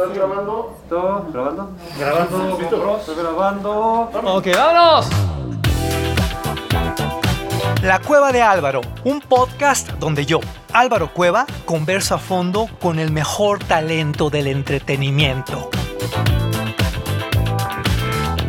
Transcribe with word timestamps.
¿Estás 0.00 0.14
grabando? 0.14 0.78
¿Todo? 0.88 1.26
¿Grabando? 1.32 1.72
Grabando. 1.98 2.98
Estoy 3.00 3.16
grabando. 3.16 4.10
Ok, 4.26 4.46
vámonos. 4.54 5.08
La 7.82 7.98
Cueva 7.98 8.30
de 8.30 8.40
Álvaro, 8.40 8.80
un 9.02 9.20
podcast 9.20 9.90
donde 9.94 10.24
yo, 10.24 10.38
Álvaro 10.72 11.12
Cueva, 11.12 11.46
converso 11.64 12.14
a 12.14 12.18
fondo 12.18 12.68
con 12.80 13.00
el 13.00 13.10
mejor 13.10 13.58
talento 13.64 14.30
del 14.30 14.46
entretenimiento. 14.46 15.68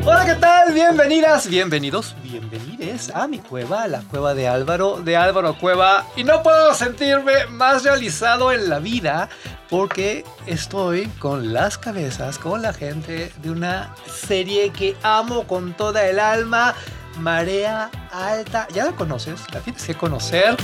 Hola, 0.05 0.25
¿qué 0.27 0.35
tal? 0.35 0.71
Bienvenidas, 0.71 1.47
bienvenidos, 1.47 2.15
bienvenides 2.21 3.09
a 3.09 3.27
mi 3.27 3.39
cueva, 3.39 3.87
la 3.87 4.01
cueva 4.01 4.35
de 4.35 4.47
Álvaro, 4.47 5.01
de 5.01 5.17
Álvaro 5.17 5.57
Cueva. 5.57 6.05
Y 6.15 6.23
no 6.23 6.43
puedo 6.43 6.75
sentirme 6.75 7.47
más 7.49 7.83
realizado 7.83 8.51
en 8.51 8.69
la 8.69 8.77
vida 8.77 9.29
porque 9.69 10.25
estoy 10.47 11.05
con 11.19 11.53
las 11.53 11.77
cabezas, 11.77 12.37
con 12.39 12.61
la 12.61 12.73
gente 12.73 13.31
de 13.41 13.51
una 13.51 13.95
serie 14.07 14.71
que 14.71 14.97
amo 15.03 15.45
con 15.45 15.73
toda 15.73 16.05
el 16.07 16.19
alma, 16.19 16.75
Marea 17.17 17.91
Alta. 18.11 18.67
Ya 18.73 18.85
la 18.85 18.91
conoces, 18.93 19.41
la 19.53 19.59
tienes 19.59 19.83
que 19.83 19.95
conocer. 19.95 20.57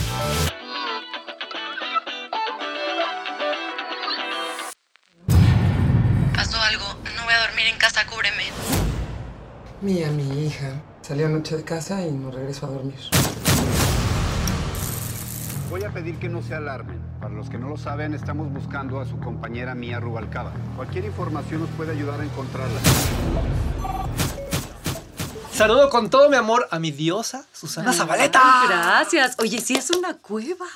Pasó 6.34 6.60
algo. 6.62 6.85
No 7.16 7.24
voy 7.26 7.34
a 7.34 7.48
dormir 7.48 7.68
en 7.72 7.77
casa, 7.77 8.05
cúbreme. 8.08 8.46
Mía, 9.82 10.10
mi 10.10 10.46
hija. 10.46 10.82
Salió 11.02 11.27
anoche 11.27 11.55
de 11.55 11.63
casa 11.63 12.02
y 12.02 12.12
no 12.12 12.32
regresó 12.32 12.66
a 12.66 12.70
dormir. 12.70 12.96
Voy 15.70 15.84
a 15.84 15.90
pedir 15.90 16.18
que 16.18 16.30
no 16.30 16.44
se 16.44 16.54
alarmen. 16.54 17.02
Para 17.20 17.34
los 17.34 17.50
que 17.50 17.58
no 17.58 17.70
lo 17.70 17.78
saben, 17.78 18.14
estamos 18.14 18.52
buscando 18.52 19.00
a 19.00 19.05
su 19.05 19.20
compañera 19.20 19.74
Mía 19.74 20.00
Rubalcaba. 20.00 20.54
Cualquier 20.76 21.05
información 21.05 21.62
nos 21.62 21.70
puede 21.72 21.91
ayudar 21.91 22.20
a 22.22 22.24
encontrarla. 22.24 22.80
Saludo 25.52 25.90
con 25.90 26.10
todo 26.10 26.30
mi 26.30 26.35
amor 26.35 26.68
a 26.70 26.80
mi 26.80 26.91
diosa, 26.91 27.46
Susana 27.54 27.94
Zabaleta. 27.94 28.41
Gracias. 28.68 29.35
Oye, 29.40 29.60
sí 29.62 29.76
es 29.76 29.90
una 29.90 30.16
cueva. 30.18 30.68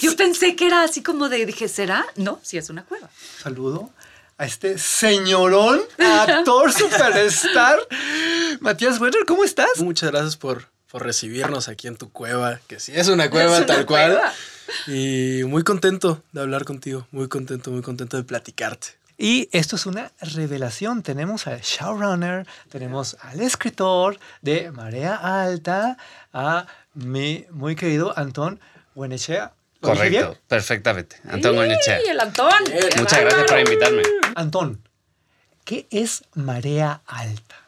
Yo 0.00 0.16
pensé 0.16 0.56
que 0.56 0.66
era 0.66 0.82
así 0.82 1.02
como 1.02 1.28
de, 1.28 1.44
dije, 1.46 1.68
¿será? 1.68 2.04
No, 2.16 2.40
sí 2.42 2.56
es 2.56 2.70
una 2.70 2.84
cueva. 2.84 3.08
Saludo 3.38 3.90
a 4.36 4.46
este 4.46 4.78
señorón, 4.78 5.80
actor 5.98 6.72
superstar, 6.72 7.78
Matías 8.60 9.00
Werner, 9.00 9.24
¿cómo 9.26 9.44
estás? 9.44 9.78
Muchas 9.78 10.10
gracias 10.10 10.36
por, 10.36 10.66
por 10.94 11.02
recibirnos 11.02 11.66
aquí 11.66 11.88
en 11.88 11.96
tu 11.96 12.12
cueva, 12.12 12.60
que 12.68 12.78
sí 12.78 12.92
es 12.94 13.08
una 13.08 13.28
cueva 13.30 13.54
Es 13.54 13.64
una 13.64 13.66
tal 13.66 13.84
cual. 13.84 14.12
cueva. 14.12 14.32
Y 14.86 15.42
muy 15.42 15.64
contento 15.64 16.22
de 16.30 16.40
hablar 16.40 16.64
contigo, 16.64 17.08
muy 17.10 17.26
contento, 17.26 17.72
muy 17.72 17.82
contento 17.82 18.16
de 18.16 18.22
platicarte. 18.22 18.90
Y 19.18 19.48
esto 19.50 19.74
es 19.74 19.86
una 19.86 20.12
revelación. 20.20 21.02
Tenemos 21.02 21.48
al 21.48 21.62
showrunner, 21.62 22.46
tenemos 22.68 23.16
al 23.22 23.40
escritor 23.40 24.20
de 24.40 24.70
Marea 24.70 25.16
Alta, 25.16 25.96
a 26.32 26.68
mi 26.94 27.44
muy 27.50 27.74
querido 27.74 28.16
Antón 28.16 28.60
Buenechea. 28.94 29.52
¿Lo 29.80 29.90
dije 29.90 29.98
Correcto, 29.98 30.38
perfectamente. 30.46 31.16
Antón. 31.28 31.56
¡Y 31.56 32.08
el 32.08 32.20
Antón! 32.20 32.52
Muchas 32.98 33.20
gracias 33.20 33.50
por 33.50 33.58
invitarme. 33.58 34.02
Antón, 34.36 34.88
¿qué 35.64 35.88
es 35.90 36.22
Marea 36.34 37.02
Alta? 37.04 37.63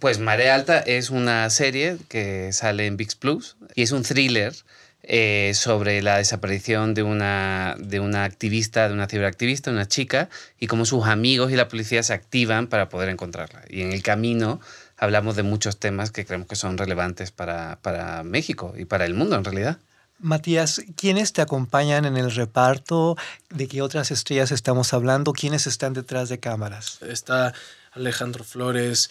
Pues 0.00 0.18
Marea 0.18 0.54
Alta 0.54 0.78
es 0.78 1.10
una 1.10 1.48
serie 1.50 1.98
que 2.08 2.54
sale 2.54 2.86
en 2.86 2.96
VIX 2.96 3.14
Plus 3.16 3.56
y 3.74 3.82
es 3.82 3.92
un 3.92 4.02
thriller 4.02 4.54
eh, 5.02 5.52
sobre 5.54 6.00
la 6.00 6.16
desaparición 6.16 6.94
de 6.94 7.02
una, 7.02 7.76
de 7.78 8.00
una 8.00 8.24
activista, 8.24 8.88
de 8.88 8.94
una 8.94 9.08
ciberactivista, 9.08 9.70
una 9.70 9.86
chica, 9.86 10.30
y 10.58 10.68
cómo 10.68 10.86
sus 10.86 11.04
amigos 11.04 11.52
y 11.52 11.56
la 11.56 11.68
policía 11.68 12.02
se 12.02 12.14
activan 12.14 12.66
para 12.66 12.88
poder 12.88 13.10
encontrarla. 13.10 13.62
Y 13.68 13.82
en 13.82 13.92
el 13.92 14.02
camino 14.02 14.58
hablamos 14.96 15.36
de 15.36 15.42
muchos 15.42 15.78
temas 15.78 16.10
que 16.10 16.24
creemos 16.24 16.48
que 16.48 16.56
son 16.56 16.78
relevantes 16.78 17.30
para, 17.30 17.78
para 17.82 18.22
México 18.22 18.72
y 18.78 18.86
para 18.86 19.04
el 19.04 19.12
mundo 19.12 19.36
en 19.36 19.44
realidad. 19.44 19.78
Matías, 20.18 20.82
¿quiénes 20.96 21.34
te 21.34 21.42
acompañan 21.42 22.06
en 22.06 22.16
el 22.16 22.30
reparto? 22.30 23.16
¿De 23.50 23.68
qué 23.68 23.82
otras 23.82 24.10
estrellas 24.10 24.50
estamos 24.50 24.94
hablando? 24.94 25.34
¿Quiénes 25.34 25.66
están 25.66 25.92
detrás 25.92 26.30
de 26.30 26.38
cámaras? 26.40 26.98
Está 27.02 27.52
Alejandro 27.92 28.44
Flores, 28.44 29.10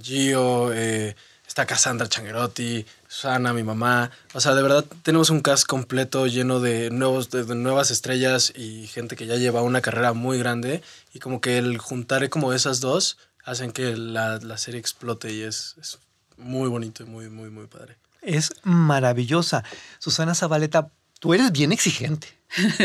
Gio, 0.00 0.72
eh, 0.72 1.16
está 1.46 1.66
Cassandra 1.66 2.08
Changuerotti, 2.08 2.86
Susana, 3.08 3.52
mi 3.52 3.62
mamá. 3.62 4.10
O 4.34 4.40
sea, 4.40 4.54
de 4.54 4.62
verdad 4.62 4.84
tenemos 5.02 5.30
un 5.30 5.40
cast 5.40 5.66
completo 5.66 6.26
lleno 6.26 6.60
de, 6.60 6.90
nuevos, 6.90 7.30
de 7.30 7.44
nuevas 7.54 7.90
estrellas 7.90 8.52
y 8.54 8.86
gente 8.86 9.16
que 9.16 9.26
ya 9.26 9.36
lleva 9.36 9.62
una 9.62 9.80
carrera 9.80 10.12
muy 10.12 10.38
grande. 10.38 10.82
Y 11.12 11.18
como 11.18 11.40
que 11.40 11.58
el 11.58 11.78
juntar 11.78 12.28
como 12.28 12.52
esas 12.52 12.80
dos 12.80 13.18
hacen 13.44 13.72
que 13.72 13.96
la, 13.96 14.38
la 14.38 14.58
serie 14.58 14.78
explote 14.78 15.32
y 15.32 15.42
es, 15.42 15.74
es 15.80 15.98
muy 16.36 16.68
bonito 16.68 17.02
y 17.02 17.06
muy, 17.06 17.28
muy, 17.28 17.50
muy 17.50 17.66
padre. 17.66 17.96
Es 18.22 18.52
maravillosa. 18.62 19.64
Susana 19.98 20.34
Zabaleta, 20.34 20.90
tú 21.20 21.32
eres 21.34 21.52
bien 21.52 21.70
exigente. 21.70 22.26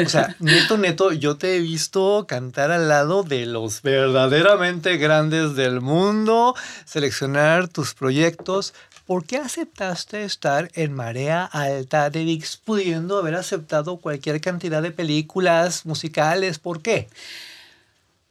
O 0.06 0.08
sea, 0.08 0.36
neto, 0.40 0.78
neto, 0.78 1.12
yo 1.12 1.38
te 1.38 1.56
he 1.56 1.60
visto 1.60 2.26
cantar 2.28 2.70
al 2.70 2.88
lado 2.88 3.24
de 3.24 3.48
los 3.48 3.82
verdaderamente 3.82 4.98
grandes 4.98 5.56
del 5.56 5.82
mundo, 5.82 6.54
seleccionar 6.86 7.68
tus 7.68 7.96
proyectos. 7.96 8.76
¿Por 9.08 9.26
qué 9.26 9.38
aceptaste 9.38 10.24
estar 10.24 10.70
en 10.74 10.94
Marea 10.94 11.46
Alta 11.46 12.10
de 12.10 12.24
VIX 12.24 12.58
pudiendo 12.58 13.18
haber 13.18 13.36
aceptado 13.36 13.98
cualquier 13.98 14.42
cantidad 14.42 14.82
de 14.82 14.92
películas 14.92 15.86
musicales? 15.86 16.60
¿Por 16.60 16.82
qué? 16.82 17.08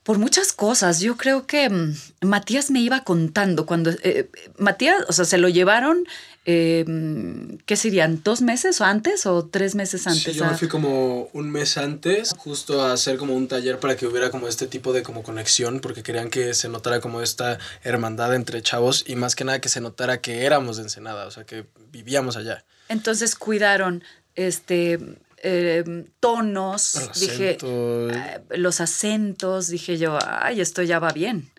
Por 0.03 0.19
muchas 0.19 0.53
cosas. 0.53 1.01
Yo 1.01 1.17
creo 1.17 1.47
que 1.47 1.71
mm, 1.71 1.95
Matías 2.23 2.71
me 2.71 2.81
iba 2.81 3.05
contando 3.05 3.67
cuando... 3.67 3.91
eh, 4.03 4.29
Matías, 4.59 5.05
o 5.09 5.13
sea, 5.13 5.25
se 5.25 5.39
lo 5.39 5.49
llevaron, 5.49 6.05
eh, 6.47 6.85
mm, 6.87 7.59
¿qué 7.65 7.77
serían? 7.77 8.23
¿Dos 8.23 8.43
meses 8.43 8.81
o 8.81 8.85
antes 8.85 9.25
o 9.27 9.47
tres 9.47 9.75
meses 9.75 10.07
antes? 10.07 10.23
Sí, 10.23 10.33
yo 10.33 10.45
me 10.45 10.57
fui 10.57 10.69
como 10.69 11.31
un 11.33 11.51
mes 11.51 11.79
antes, 11.79 12.35
justo 12.37 12.83
a 12.83 12.93
hacer 12.93 13.17
como 13.17 13.35
un 13.35 13.49
taller 13.49 13.79
para 13.79 13.97
que 13.97 14.07
hubiera 14.07 14.31
como 14.31 14.47
este 14.47 14.67
tipo 14.67 14.93
de 14.93 15.03
como 15.03 15.23
conexión, 15.23 15.81
porque 15.81 16.03
querían 16.03 16.29
que 16.29 16.53
se 16.53 16.69
notara 16.69 17.01
como 17.01 17.23
esta 17.23 17.59
hermandad 17.83 18.35
entre 18.35 18.63
chavos 18.63 19.05
y 19.07 19.17
más 19.17 19.35
que 19.35 19.45
nada 19.45 19.61
que 19.61 19.71
se 19.71 19.81
notara 19.81 20.21
que 20.21 20.45
éramos 20.45 20.77
de 20.77 20.83
Ensenada, 20.83 21.27
o 21.27 21.31
sea, 21.31 21.45
que 21.45 21.65
vivíamos 21.91 22.37
allá. 22.37 22.65
Entonces 22.89 23.35
cuidaron 23.37 24.05
este 24.35 24.99
eh, 25.43 26.05
tonos, 26.21 27.11
dije 27.21 27.59
eh, 27.63 28.41
los 28.57 28.81
acentos, 28.81 29.69
dije 29.69 29.99
yo, 29.99 30.19
ay, 30.27 30.61
esto 30.61 30.83
ya 30.83 30.99
va 30.99 31.13
bien. 31.13 31.51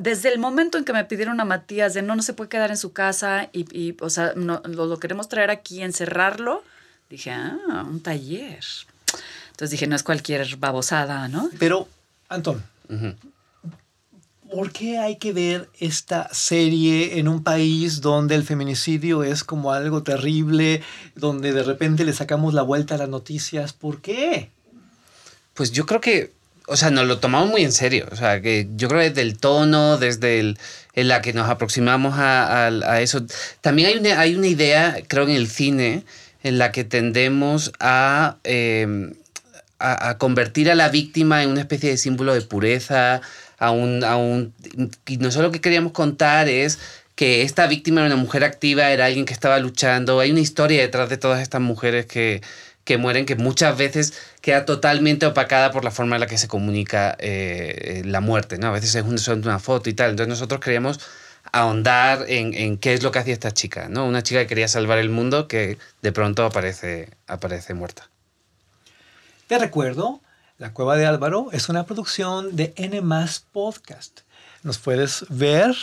Desde 0.00 0.32
el 0.32 0.38
momento 0.38 0.78
en 0.78 0.84
que 0.84 0.92
me 0.92 1.04
pidieron 1.04 1.40
a 1.40 1.44
Matías 1.44 1.92
de 1.94 2.02
no, 2.02 2.16
no 2.16 2.22
se 2.22 2.32
puede 2.32 2.48
quedar 2.48 2.70
en 2.70 2.78
su 2.78 2.92
casa 2.92 3.50
y, 3.52 3.66
y, 3.78 3.96
o 4.00 4.08
sea, 4.08 4.32
no, 4.34 4.62
lo, 4.64 4.86
lo 4.86 4.98
queremos 4.98 5.28
traer 5.28 5.50
aquí, 5.50 5.82
encerrarlo, 5.82 6.64
dije, 7.10 7.30
ah, 7.32 7.84
un 7.86 8.00
taller. 8.00 8.64
Entonces 9.50 9.70
dije, 9.70 9.86
no 9.86 9.94
es 9.94 10.02
cualquier 10.02 10.56
babosada, 10.56 11.28
¿no? 11.28 11.50
Pero, 11.58 11.86
Antón. 12.28 12.64
¿por 14.54 14.70
qué 14.70 14.98
hay 14.98 15.16
que 15.16 15.32
ver 15.32 15.68
esta 15.80 16.32
serie 16.32 17.18
en 17.18 17.26
un 17.26 17.42
país 17.42 18.00
donde 18.00 18.36
el 18.36 18.44
feminicidio 18.44 19.24
es 19.24 19.42
como 19.42 19.72
algo 19.72 20.04
terrible, 20.04 20.80
donde 21.16 21.52
de 21.52 21.64
repente 21.64 22.04
le 22.04 22.12
sacamos 22.12 22.54
la 22.54 22.62
vuelta 22.62 22.94
a 22.94 22.98
las 22.98 23.08
noticias? 23.08 23.72
¿Por 23.72 24.00
qué? 24.00 24.50
Pues 25.54 25.72
yo 25.72 25.86
creo 25.86 26.00
que, 26.00 26.32
o 26.66 26.76
sea, 26.76 26.90
nos 26.90 27.06
lo 27.06 27.18
tomamos 27.18 27.50
muy 27.50 27.62
en 27.62 27.72
serio. 27.72 28.06
O 28.10 28.16
sea, 28.16 28.40
que 28.40 28.68
yo 28.76 28.88
creo 28.88 29.00
que 29.00 29.10
desde 29.10 29.22
el 29.22 29.38
tono, 29.38 29.98
desde 29.98 30.40
el, 30.40 30.58
en 30.94 31.08
la 31.08 31.20
que 31.22 31.32
nos 31.32 31.48
aproximamos 31.50 32.14
a, 32.18 32.66
a- 32.68 33.00
eso. 33.00 33.24
También 33.60 33.88
hay 33.88 33.98
una, 33.98 34.20
hay 34.20 34.34
una 34.36 34.46
idea, 34.46 34.96
creo, 35.08 35.24
en 35.24 35.30
el 35.30 35.48
cine, 35.48 36.04
en 36.42 36.58
la 36.58 36.72
que 36.72 36.84
tendemos 36.84 37.72
a, 37.80 38.36
eh, 38.44 39.12
a, 39.78 40.10
a 40.10 40.18
convertir 40.18 40.70
a 40.70 40.74
la 40.74 40.88
víctima 40.88 41.42
en 41.42 41.50
una 41.50 41.60
especie 41.60 41.90
de 41.90 41.96
símbolo 41.96 42.34
de 42.34 42.42
pureza, 42.42 43.20
a 43.58 43.70
un, 43.70 44.04
a 44.04 44.16
un, 44.16 44.52
y 45.06 45.16
nosotros 45.18 45.46
lo 45.48 45.52
que 45.52 45.60
queríamos 45.60 45.92
contar 45.92 46.48
es 46.48 46.78
que 47.14 47.42
esta 47.42 47.66
víctima 47.68 48.00
era 48.00 48.12
una 48.14 48.22
mujer 48.22 48.42
activa, 48.44 48.90
era 48.90 49.06
alguien 49.06 49.24
que 49.24 49.32
estaba 49.32 49.58
luchando. 49.60 50.18
Hay 50.20 50.30
una 50.32 50.40
historia 50.40 50.80
detrás 50.82 51.08
de 51.08 51.16
todas 51.16 51.40
estas 51.40 51.60
mujeres 51.60 52.06
que, 52.06 52.42
que 52.84 52.98
mueren, 52.98 53.26
que 53.26 53.34
muchas 53.34 53.76
veces 53.76 54.12
queda 54.40 54.64
totalmente 54.64 55.26
opacada 55.26 55.70
por 55.70 55.84
la 55.84 55.90
forma 55.90 56.16
en 56.16 56.20
la 56.20 56.26
que 56.26 56.38
se 56.38 56.48
comunica 56.48 57.16
eh, 57.18 58.02
la 58.04 58.20
muerte, 58.20 58.58
¿no? 58.58 58.68
A 58.68 58.72
veces 58.72 58.94
es 58.94 59.04
un, 59.04 59.18
solo 59.18 59.42
una 59.42 59.58
foto 59.58 59.88
y 59.90 59.94
tal. 59.94 60.10
Entonces 60.10 60.28
nosotros 60.28 60.60
queríamos 60.60 61.00
ahondar 61.52 62.24
en, 62.28 62.54
en 62.54 62.78
qué 62.78 62.94
es 62.94 63.02
lo 63.02 63.10
que 63.10 63.18
hacía 63.18 63.32
esta 63.32 63.52
chica, 63.52 63.88
¿no? 63.88 64.06
Una 64.06 64.22
chica 64.22 64.40
que 64.40 64.46
quería 64.46 64.68
salvar 64.68 64.98
el 64.98 65.08
mundo 65.08 65.48
que 65.48 65.78
de 66.02 66.12
pronto 66.12 66.44
aparece, 66.44 67.10
aparece 67.26 67.74
muerta. 67.74 68.08
Te 69.46 69.58
recuerdo, 69.58 70.20
La 70.58 70.72
Cueva 70.72 70.96
de 70.96 71.06
Álvaro 71.06 71.48
es 71.52 71.68
una 71.68 71.84
producción 71.86 72.56
de 72.56 72.72
N 72.76 73.02
Podcast. 73.52 74.20
Nos 74.62 74.78
puedes 74.78 75.26
ver 75.28 75.74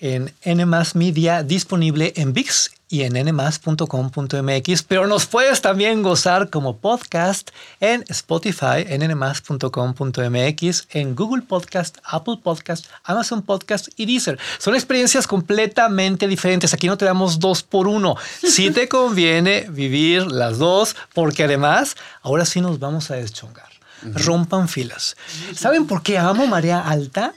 en 0.00 0.32
NMAS 0.44 0.96
Media, 0.96 1.42
disponible 1.42 2.12
en 2.16 2.32
VIX 2.32 2.70
y 2.90 3.02
en 3.02 3.12
nmas.com.mx, 3.12 4.82
pero 4.82 5.06
nos 5.06 5.26
puedes 5.26 5.60
también 5.62 6.02
gozar 6.02 6.50
como 6.50 6.78
podcast 6.78 7.50
en 7.78 8.04
Spotify, 8.08 8.84
en 8.86 9.08
nmas.com.mx, 9.08 10.88
en 10.90 11.14
Google 11.14 11.42
Podcast, 11.42 11.98
Apple 12.02 12.38
Podcast, 12.42 12.86
Amazon 13.04 13.42
Podcast 13.42 13.88
y 13.96 14.06
Deezer. 14.06 14.38
Son 14.58 14.74
experiencias 14.74 15.28
completamente 15.28 16.26
diferentes. 16.26 16.74
Aquí 16.74 16.88
no 16.88 16.98
te 16.98 17.04
damos 17.04 17.38
dos 17.38 17.62
por 17.62 17.86
uno. 17.86 18.16
Si 18.42 18.72
te 18.72 18.88
conviene 18.88 19.66
vivir 19.70 20.26
las 20.26 20.58
dos, 20.58 20.96
porque 21.14 21.44
además, 21.44 21.96
ahora 22.22 22.44
sí 22.44 22.60
nos 22.60 22.80
vamos 22.80 23.12
a 23.12 23.14
deschongar. 23.14 23.70
Rompan 24.02 24.66
filas. 24.68 25.14
¿Saben 25.54 25.86
por 25.86 26.02
qué 26.02 26.18
amo 26.18 26.46
Marea 26.46 26.80
Alta? 26.80 27.34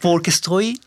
Porque 0.00 0.30
estoy 0.30 0.78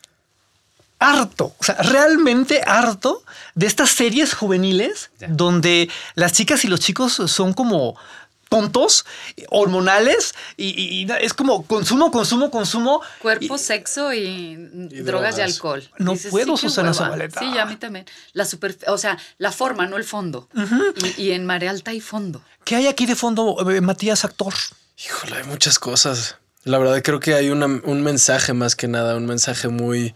harto, 1.00 1.54
o 1.60 1.64
sea, 1.64 1.76
realmente 1.76 2.62
harto 2.66 3.24
de 3.54 3.68
estas 3.68 3.90
series 3.92 4.34
juveniles 4.34 5.12
Ya. 5.20 5.28
donde 5.30 5.90
las 6.16 6.32
chicas 6.34 6.64
y 6.66 6.68
los 6.68 6.80
chicos 6.80 7.14
son 7.14 7.54
como 7.54 7.96
tontos, 8.48 9.06
hormonales, 9.50 10.34
y, 10.56 10.68
y- 10.80 11.02
y 11.04 11.08
es 11.20 11.34
como 11.34 11.66
consumo, 11.66 12.12
consumo, 12.12 12.52
consumo. 12.52 13.02
Cuerpo, 13.22 13.56
y- 13.56 13.60
sexo 13.60 14.14
y, 14.14 14.56
drogas, 14.56 15.06
drogas. 15.06 15.38
y 15.38 15.42
alcohol. 15.42 15.90
No 15.98 16.16
puedo, 16.16 16.54
qué 16.56 16.62
Susana. 16.62 16.94
Zabaleta. 16.94 17.40
Sí, 17.40 17.58
a 17.58 17.66
mí 17.66 17.76
también. 17.76 18.06
La 18.34 18.46
super, 18.46 18.78
o 18.88 18.98
sea, 18.98 19.18
la 19.40 19.52
forma, 19.52 19.88
no 19.88 19.98
el 19.98 20.04
fondo. 20.04 20.48
y, 21.18 21.24
y 21.24 21.32
en 21.32 21.46
Marea 21.46 21.72
Alta 21.72 21.92
hay 21.92 22.00
fondo. 22.00 22.42
¿Qué 22.64 22.76
hay 22.76 22.88
aquí 22.88 23.06
de 23.06 23.16
fondo, 23.16 23.58
eh, 23.70 23.82
Matías, 23.82 24.24
actor? 24.26 24.54
Híjole, 25.04 25.38
hay 25.38 25.44
muchas 25.44 25.78
cosas. 25.80 26.38
La 26.64 26.78
verdad 26.78 27.02
creo 27.04 27.20
que 27.20 27.34
hay 27.34 27.50
una- 27.50 27.66
un 27.66 28.04
mensaje 28.04 28.54
más 28.54 28.76
que 28.76 28.88
nada, 28.88 29.16
un 29.18 29.26
mensaje 29.26 29.68
muy 29.68 30.16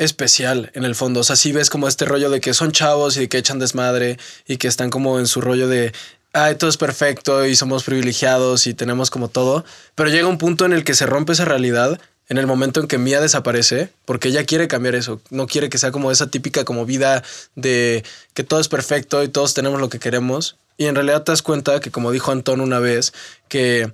especial 0.00 0.70
en 0.74 0.84
el 0.84 0.94
fondo. 0.94 1.20
O 1.20 1.24
sea, 1.24 1.36
sí 1.36 1.52
ves 1.52 1.70
como 1.70 1.86
este 1.86 2.04
rollo 2.06 2.30
de 2.30 2.40
que 2.40 2.54
son 2.54 2.72
chavos 2.72 3.16
y 3.16 3.28
que 3.28 3.38
echan 3.38 3.58
desmadre 3.58 4.18
y 4.48 4.56
que 4.56 4.66
están 4.66 4.90
como 4.90 5.18
en 5.20 5.26
su 5.26 5.40
rollo 5.40 5.68
de, 5.68 5.92
ay, 6.32 6.54
todo 6.56 6.68
es 6.70 6.76
perfecto 6.76 7.44
y 7.46 7.54
somos 7.54 7.84
privilegiados 7.84 8.66
y 8.66 8.74
tenemos 8.74 9.10
como 9.10 9.28
todo. 9.28 9.64
Pero 9.94 10.10
llega 10.10 10.26
un 10.26 10.38
punto 10.38 10.64
en 10.64 10.72
el 10.72 10.84
que 10.84 10.94
se 10.94 11.06
rompe 11.06 11.32
esa 11.34 11.44
realidad 11.44 12.00
en 12.28 12.38
el 12.38 12.46
momento 12.46 12.80
en 12.80 12.86
que 12.86 12.96
Mia 12.96 13.20
desaparece, 13.20 13.90
porque 14.04 14.28
ella 14.28 14.44
quiere 14.44 14.68
cambiar 14.68 14.94
eso, 14.94 15.20
no 15.30 15.48
quiere 15.48 15.68
que 15.68 15.78
sea 15.78 15.90
como 15.90 16.12
esa 16.12 16.28
típica 16.30 16.64
como 16.64 16.86
vida 16.86 17.24
de 17.56 18.04
que 18.34 18.44
todo 18.44 18.60
es 18.60 18.68
perfecto 18.68 19.22
y 19.24 19.28
todos 19.28 19.52
tenemos 19.52 19.80
lo 19.80 19.88
que 19.88 19.98
queremos. 19.98 20.56
Y 20.78 20.86
en 20.86 20.94
realidad 20.94 21.24
te 21.24 21.32
das 21.32 21.42
cuenta 21.42 21.80
que, 21.80 21.90
como 21.90 22.10
dijo 22.12 22.30
Antón 22.32 22.60
una 22.60 22.78
vez, 22.78 23.12
que 23.48 23.92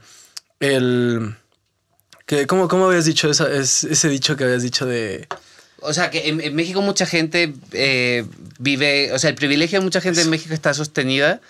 el... 0.61 1.35
Que, 2.26 2.47
¿cómo, 2.47 2.69
¿Cómo 2.69 2.87
habías 2.87 3.05
dicho 3.06 3.31
esa- 3.31 3.50
es- 3.52 3.85
ese 3.85 4.09
dicho 4.09 4.37
que 4.37 4.44
habías 4.44 4.62
dicho 4.62 4.85
de... 4.87 5.26
O 5.81 5.93
sea, 5.93 6.11
que 6.11 6.28
en, 6.28 6.40
en 6.40 6.55
México 6.55 6.81
mucha 6.82 7.06
gente 7.06 7.52
eh, 7.73 8.25
vive, 8.58 9.12
o 9.12 9.19
sea, 9.19 9.31
el 9.31 9.37
privilegio 9.37 9.78
de 9.78 9.84
mucha 9.84 10.00
gente 10.00 10.23
en 10.23 10.31
México 10.31 10.55
está 10.55 10.73
sostenida 10.75 11.40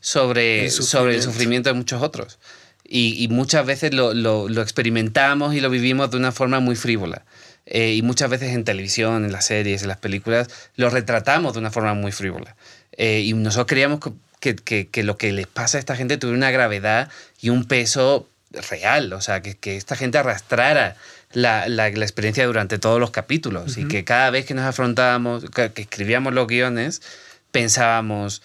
sobre, 0.00 0.66
El 0.66 0.70
sobre 0.70 1.14
el 1.16 1.22
sufrimiento. 1.22 1.30
sufrimiento 1.32 1.68
de 1.70 1.74
muchos 1.74 2.02
otros. 2.02 2.38
Y, 2.84 3.22
y 3.22 3.28
muchas 3.28 3.64
veces 3.66 3.94
lo, 3.94 4.14
lo- 4.14 4.48
lo 4.48 4.62
experimentamos 4.62 5.54
y 5.54 5.60
lo 5.60 5.70
vivimos 5.70 6.10
de 6.10 6.16
una 6.16 6.32
forma 6.32 6.60
muy 6.60 6.76
frívola. 6.76 7.24
Eh, 7.66 7.94
y 7.94 8.02
muchas 8.02 8.28
veces 8.28 8.50
en 8.54 8.64
televisión, 8.64 9.24
en 9.24 9.32
las 9.32 9.46
series, 9.46 9.82
en 9.82 9.88
las 9.88 9.96
películas, 9.98 10.48
lo 10.76 10.90
retratamos 10.90 11.52
de 11.54 11.60
una 11.60 11.70
forma 11.70 11.94
muy 11.94 12.12
frívola. 12.12 12.56
Eh, 12.96 13.20
y 13.24 13.32
nosotros 13.34 13.66
queríamos 13.66 14.00
que, 14.40 14.56
que- 14.56 14.88
que 14.88 15.02
lo 15.04 15.16
que 15.16 15.32
les 15.32 15.46
pasa 15.46 15.78
a 15.78 15.80
esta 15.80 15.96
gente 15.96 16.18
tuviera 16.18 16.36
una 16.36 16.50
gravedad 16.50 17.08
y 17.40 17.48
un 17.50 17.64
peso 17.64 18.28
real, 18.70 19.12
o 19.14 19.20
sea, 19.22 19.40
que, 19.40 19.56
que 19.56 19.76
esta 19.76 19.96
gente 19.96 20.18
arrastrara 20.18 20.96
la, 21.34 21.68
la- 21.68 21.90
la 21.90 22.04
experiencia 22.04 22.46
durante 22.46 22.78
todos 22.78 23.00
los 23.00 23.10
capítulos 23.10 23.76
y 23.78 23.88
que 23.88 24.04
cada 24.04 24.30
vez 24.30 24.44
que 24.46 24.54
nos 24.54 24.64
afrontábamos, 24.64 25.44
que, 25.50 25.72
que 25.72 25.82
escribíamos 25.82 26.32
los 26.34 26.46
guiones, 26.46 27.02
pensábamos 27.50 28.42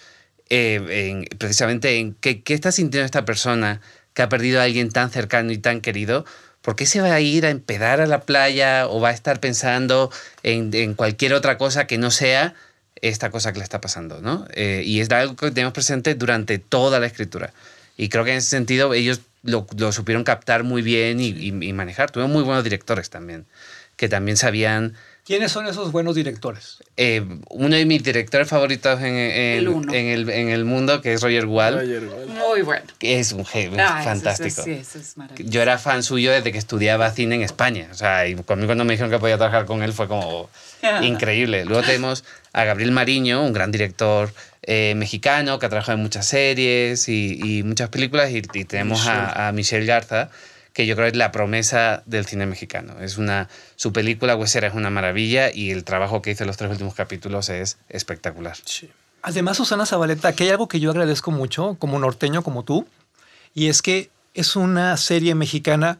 eh, 0.50 0.80
en- 1.08 1.38
precisamente 1.38 1.98
en 1.98 2.14
qué, 2.14 2.42
qué 2.42 2.54
está 2.54 2.72
sintiendo 2.72 3.04
esta 3.04 3.24
persona 3.24 3.80
que 4.14 4.22
ha 4.22 4.28
perdido 4.28 4.60
a 4.60 4.64
alguien 4.64 4.90
tan 4.90 5.10
cercano 5.10 5.52
y 5.52 5.58
tan 5.58 5.80
querido. 5.80 6.24
¿Por 6.62 6.76
qué 6.76 6.86
se 6.86 7.00
va 7.00 7.14
a 7.14 7.20
ir 7.20 7.46
a 7.46 7.50
empedar 7.50 8.00
a 8.00 8.06
la 8.06 8.20
playa 8.22 8.86
o 8.88 9.00
va 9.00 9.08
a 9.10 9.12
estar 9.12 9.40
pensando 9.40 10.10
en, 10.42 10.70
en 10.74 10.94
cualquier 10.94 11.32
otra 11.34 11.56
cosa 11.56 11.86
que 11.86 11.98
no 11.98 12.10
sea 12.10 12.54
esta 13.00 13.30
cosa 13.30 13.52
que 13.52 13.58
le 13.58 13.64
está 13.64 13.80
pasando? 13.80 14.20
¿no? 14.20 14.46
Eh, 14.54 14.82
y 14.84 15.00
es 15.00 15.10
algo 15.10 15.36
que 15.36 15.50
tenemos 15.50 15.72
presente 15.72 16.14
durante 16.14 16.58
toda 16.58 17.00
la 17.00 17.06
escritura. 17.06 17.52
Y 17.96 18.08
creo 18.08 18.24
que 18.24 18.32
en 18.32 18.38
ese 18.38 18.50
sentido 18.50 18.92
ellos 18.94 19.20
lo, 19.48 19.66
lo 19.76 19.92
supieron 19.92 20.24
captar 20.24 20.62
muy 20.64 20.82
bien 20.82 21.20
y, 21.20 21.28
y- 21.28 21.48
y 21.68 21.72
manejar. 21.72 22.10
Tuvieron 22.10 22.32
muy 22.32 22.42
buenos 22.42 22.64
directores 22.64 23.10
también, 23.10 23.46
que 23.96 24.08
también 24.08 24.36
sabían... 24.36 24.94
¿Quiénes 25.24 25.52
son 25.52 25.66
esos 25.66 25.92
buenos 25.92 26.14
directores? 26.14 26.78
eh, 26.96 27.22
uno 27.50 27.76
de 27.76 27.84
mis 27.84 28.02
directores 28.02 28.48
favoritos 28.48 28.98
en, 29.00 29.14
en- 29.14 29.58
El 29.58 29.94
en 29.94 30.06
el, 30.06 30.30
en 30.30 30.48
el 30.48 30.64
mundo, 30.64 31.02
que 31.02 31.12
es 31.12 31.20
Roger 31.22 31.44
Wall, 31.44 31.86
Muy 32.48 32.62
bueno. 32.62 32.86
que 32.98 33.18
es 33.20 33.32
un 33.32 33.44
genio 33.44 33.78
Ah, 33.78 33.98
eso- 34.00 34.04
fantástico. 34.08 34.48
eso 34.48 34.64
sí, 34.64 34.70
eso 34.72 34.98
es 34.98 35.16
maravilloso. 35.18 35.50
Yo 35.52 35.60
era 35.60 35.76
fan 35.76 36.02
suyo 36.02 36.32
desde 36.32 36.50
que 36.50 36.56
estudiaba 36.58 37.10
cine 37.10 37.34
en 37.34 37.42
España. 37.42 37.88
O 37.90 37.94
sea, 37.94 38.26
y 38.26 38.36
conmigo 38.36 38.68
cuando 38.68 38.84
me 38.86 38.94
dijeron 38.94 39.10
que 39.10 39.18
podía 39.18 39.36
trabajar 39.36 39.66
con 39.66 39.82
él 39.82 39.92
fue 39.92 40.08
como 40.08 40.48
increíble. 41.02 41.66
Luego 41.66 41.82
tenemos 41.82 42.24
a 42.54 42.64
Gabriel 42.64 42.92
Mariño, 42.92 43.44
un 43.44 43.52
gran 43.52 43.70
director 43.70 44.32
eh, 44.70 44.92
mexicano 44.94 45.58
que 45.58 45.64
ha 45.64 45.68
trabajado 45.70 45.96
en 45.96 46.02
muchas 46.02 46.26
series 46.26 47.08
y, 47.08 47.40
y 47.42 47.62
muchas 47.62 47.88
películas. 47.88 48.30
Y, 48.30 48.42
y 48.52 48.64
tenemos 48.64 49.06
a, 49.06 49.48
a 49.48 49.52
Michelle 49.52 49.86
Garza, 49.86 50.28
que 50.74 50.86
yo 50.86 50.94
creo 50.94 51.08
es 51.08 51.16
la 51.16 51.32
promesa 51.32 52.02
del 52.04 52.26
cine 52.26 52.44
mexicano. 52.44 53.00
Es 53.00 53.16
una, 53.16 53.48
su 53.76 53.92
película 53.94 54.36
Huesera 54.36 54.68
es 54.68 54.74
una 54.74 54.90
maravilla 54.90 55.50
y 55.52 55.70
el 55.70 55.84
trabajo 55.84 56.20
que 56.20 56.32
hizo 56.32 56.44
en 56.44 56.48
los 56.48 56.58
tres 56.58 56.70
últimos 56.70 56.94
capítulos 56.94 57.48
es 57.48 57.78
espectacular. 57.88 58.56
Además, 59.22 59.56
Susana 59.56 59.86
Zabaleta, 59.86 60.34
que 60.34 60.44
hay 60.44 60.50
algo 60.50 60.68
que 60.68 60.80
yo 60.80 60.90
agradezco 60.90 61.30
mucho, 61.30 61.76
como 61.78 61.98
norteño 61.98 62.42
como 62.42 62.62
tú, 62.62 62.86
y 63.54 63.68
es 63.68 63.80
que 63.80 64.10
es 64.34 64.54
una 64.54 64.96
serie 64.98 65.34
mexicana 65.34 65.98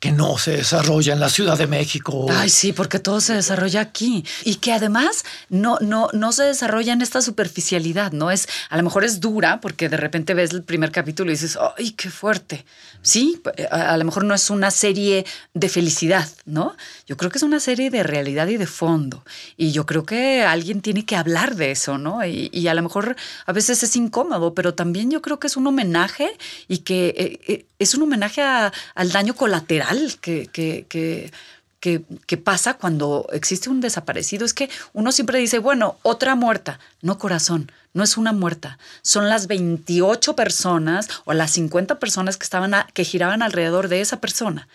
que 0.00 0.12
no 0.12 0.38
se 0.38 0.52
desarrolla 0.52 1.12
en 1.12 1.18
la 1.18 1.28
Ciudad 1.28 1.58
de 1.58 1.66
México. 1.66 2.26
Ay, 2.30 2.50
sí, 2.50 2.72
porque 2.72 3.00
todo 3.00 3.20
se 3.20 3.34
desarrolla 3.34 3.80
aquí. 3.80 4.24
Y 4.44 4.56
que 4.56 4.72
además 4.72 5.24
no, 5.48 5.76
no, 5.80 6.08
no 6.12 6.30
se 6.30 6.44
desarrolla 6.44 6.92
en 6.92 7.02
esta 7.02 7.20
superficialidad, 7.20 8.12
¿no? 8.12 8.30
Es, 8.30 8.46
a 8.70 8.76
lo 8.76 8.84
mejor 8.84 9.02
es 9.04 9.18
dura, 9.18 9.60
porque 9.60 9.88
de 9.88 9.96
repente 9.96 10.34
ves 10.34 10.52
el 10.52 10.62
primer 10.62 10.92
capítulo 10.92 11.30
y 11.30 11.34
dices, 11.34 11.58
¡ay, 11.76 11.90
qué 11.92 12.10
fuerte! 12.10 12.64
Sí, 13.02 13.40
a, 13.72 13.92
a 13.94 13.96
lo 13.96 14.04
mejor 14.04 14.24
no 14.24 14.34
es 14.34 14.50
una 14.50 14.70
serie 14.70 15.24
de 15.54 15.68
felicidad, 15.68 16.28
¿no? 16.44 16.76
Yo 17.08 17.16
creo 17.16 17.30
que 17.32 17.38
es 17.38 17.42
una 17.44 17.58
serie 17.58 17.90
de 17.90 18.02
realidad 18.04 18.46
y 18.46 18.56
de 18.56 18.66
fondo. 18.68 19.24
Y 19.56 19.72
yo 19.72 19.84
creo 19.84 20.04
que 20.06 20.42
alguien 20.44 20.80
tiene 20.80 21.06
que 21.06 21.16
hablar 21.16 21.56
de 21.56 21.72
eso, 21.72 21.98
¿no? 21.98 22.24
Y, 22.24 22.50
y 22.52 22.68
a 22.68 22.74
lo 22.74 22.82
mejor 22.82 23.16
a 23.46 23.52
veces 23.52 23.82
es 23.82 23.96
incómodo, 23.96 24.54
pero 24.54 24.74
también 24.74 25.10
yo 25.10 25.22
creo 25.22 25.40
que 25.40 25.48
es 25.48 25.56
un 25.56 25.66
homenaje 25.66 26.28
y 26.68 26.78
que 26.78 27.08
eh, 27.16 27.40
eh, 27.52 27.66
es 27.80 27.94
un 27.94 28.02
homenaje 28.02 28.42
a- 28.42 28.72
al 28.94 29.10
daño 29.10 29.34
colateral 29.34 29.87
que, 30.20 30.46
que, 30.46 30.86
que, 30.88 31.32
que, 31.80 32.02
que 32.26 32.36
pasa 32.36 32.74
cuando 32.74 33.26
existe 33.32 33.70
un 33.70 33.80
desaparecido. 33.80 34.44
Es 34.44 34.54
que 34.54 34.68
uno 34.92 35.12
siempre 35.12 35.38
dice, 35.38 35.58
bueno, 35.58 35.96
otra 36.02 36.34
muerta. 36.34 36.78
No, 37.02 37.18
corazón, 37.18 37.70
no 37.94 38.02
es 38.02 38.16
una 38.16 38.32
muerta. 38.32 38.78
Son 39.02 39.28
las 39.28 39.46
28 39.46 40.34
personas 40.36 41.08
o 41.24 41.32
las 41.32 41.52
50 41.52 41.98
personas 41.98 42.36
que, 42.36 42.44
estaban 42.44 42.74
a- 42.74 42.86
que 42.94 43.04
giraban 43.04 43.42
alrededor 43.42 43.88
de 43.88 44.00
esa 44.00 44.20
persona. 44.20 44.68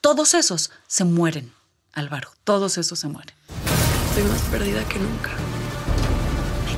Todos 0.00 0.34
esos 0.34 0.70
se 0.88 1.04
mueren, 1.04 1.52
Álvaro. 1.92 2.30
Todos 2.44 2.76
esos 2.78 2.98
se 2.98 3.08
mueren. 3.08 3.34
Estoy 4.08 4.24
más 4.24 4.42
perdida 4.50 4.84
que 4.88 4.98
nunca. 4.98 5.30
Me 6.66 6.76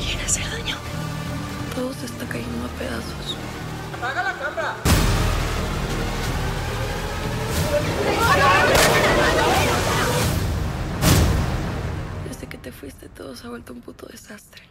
te 12.64 12.72
fuiste 12.72 13.10
todo 13.10 13.36
se 13.36 13.46
ha 13.46 13.50
vuelto 13.50 13.74
un 13.74 13.82
puto 13.82 14.06
desastre. 14.06 14.62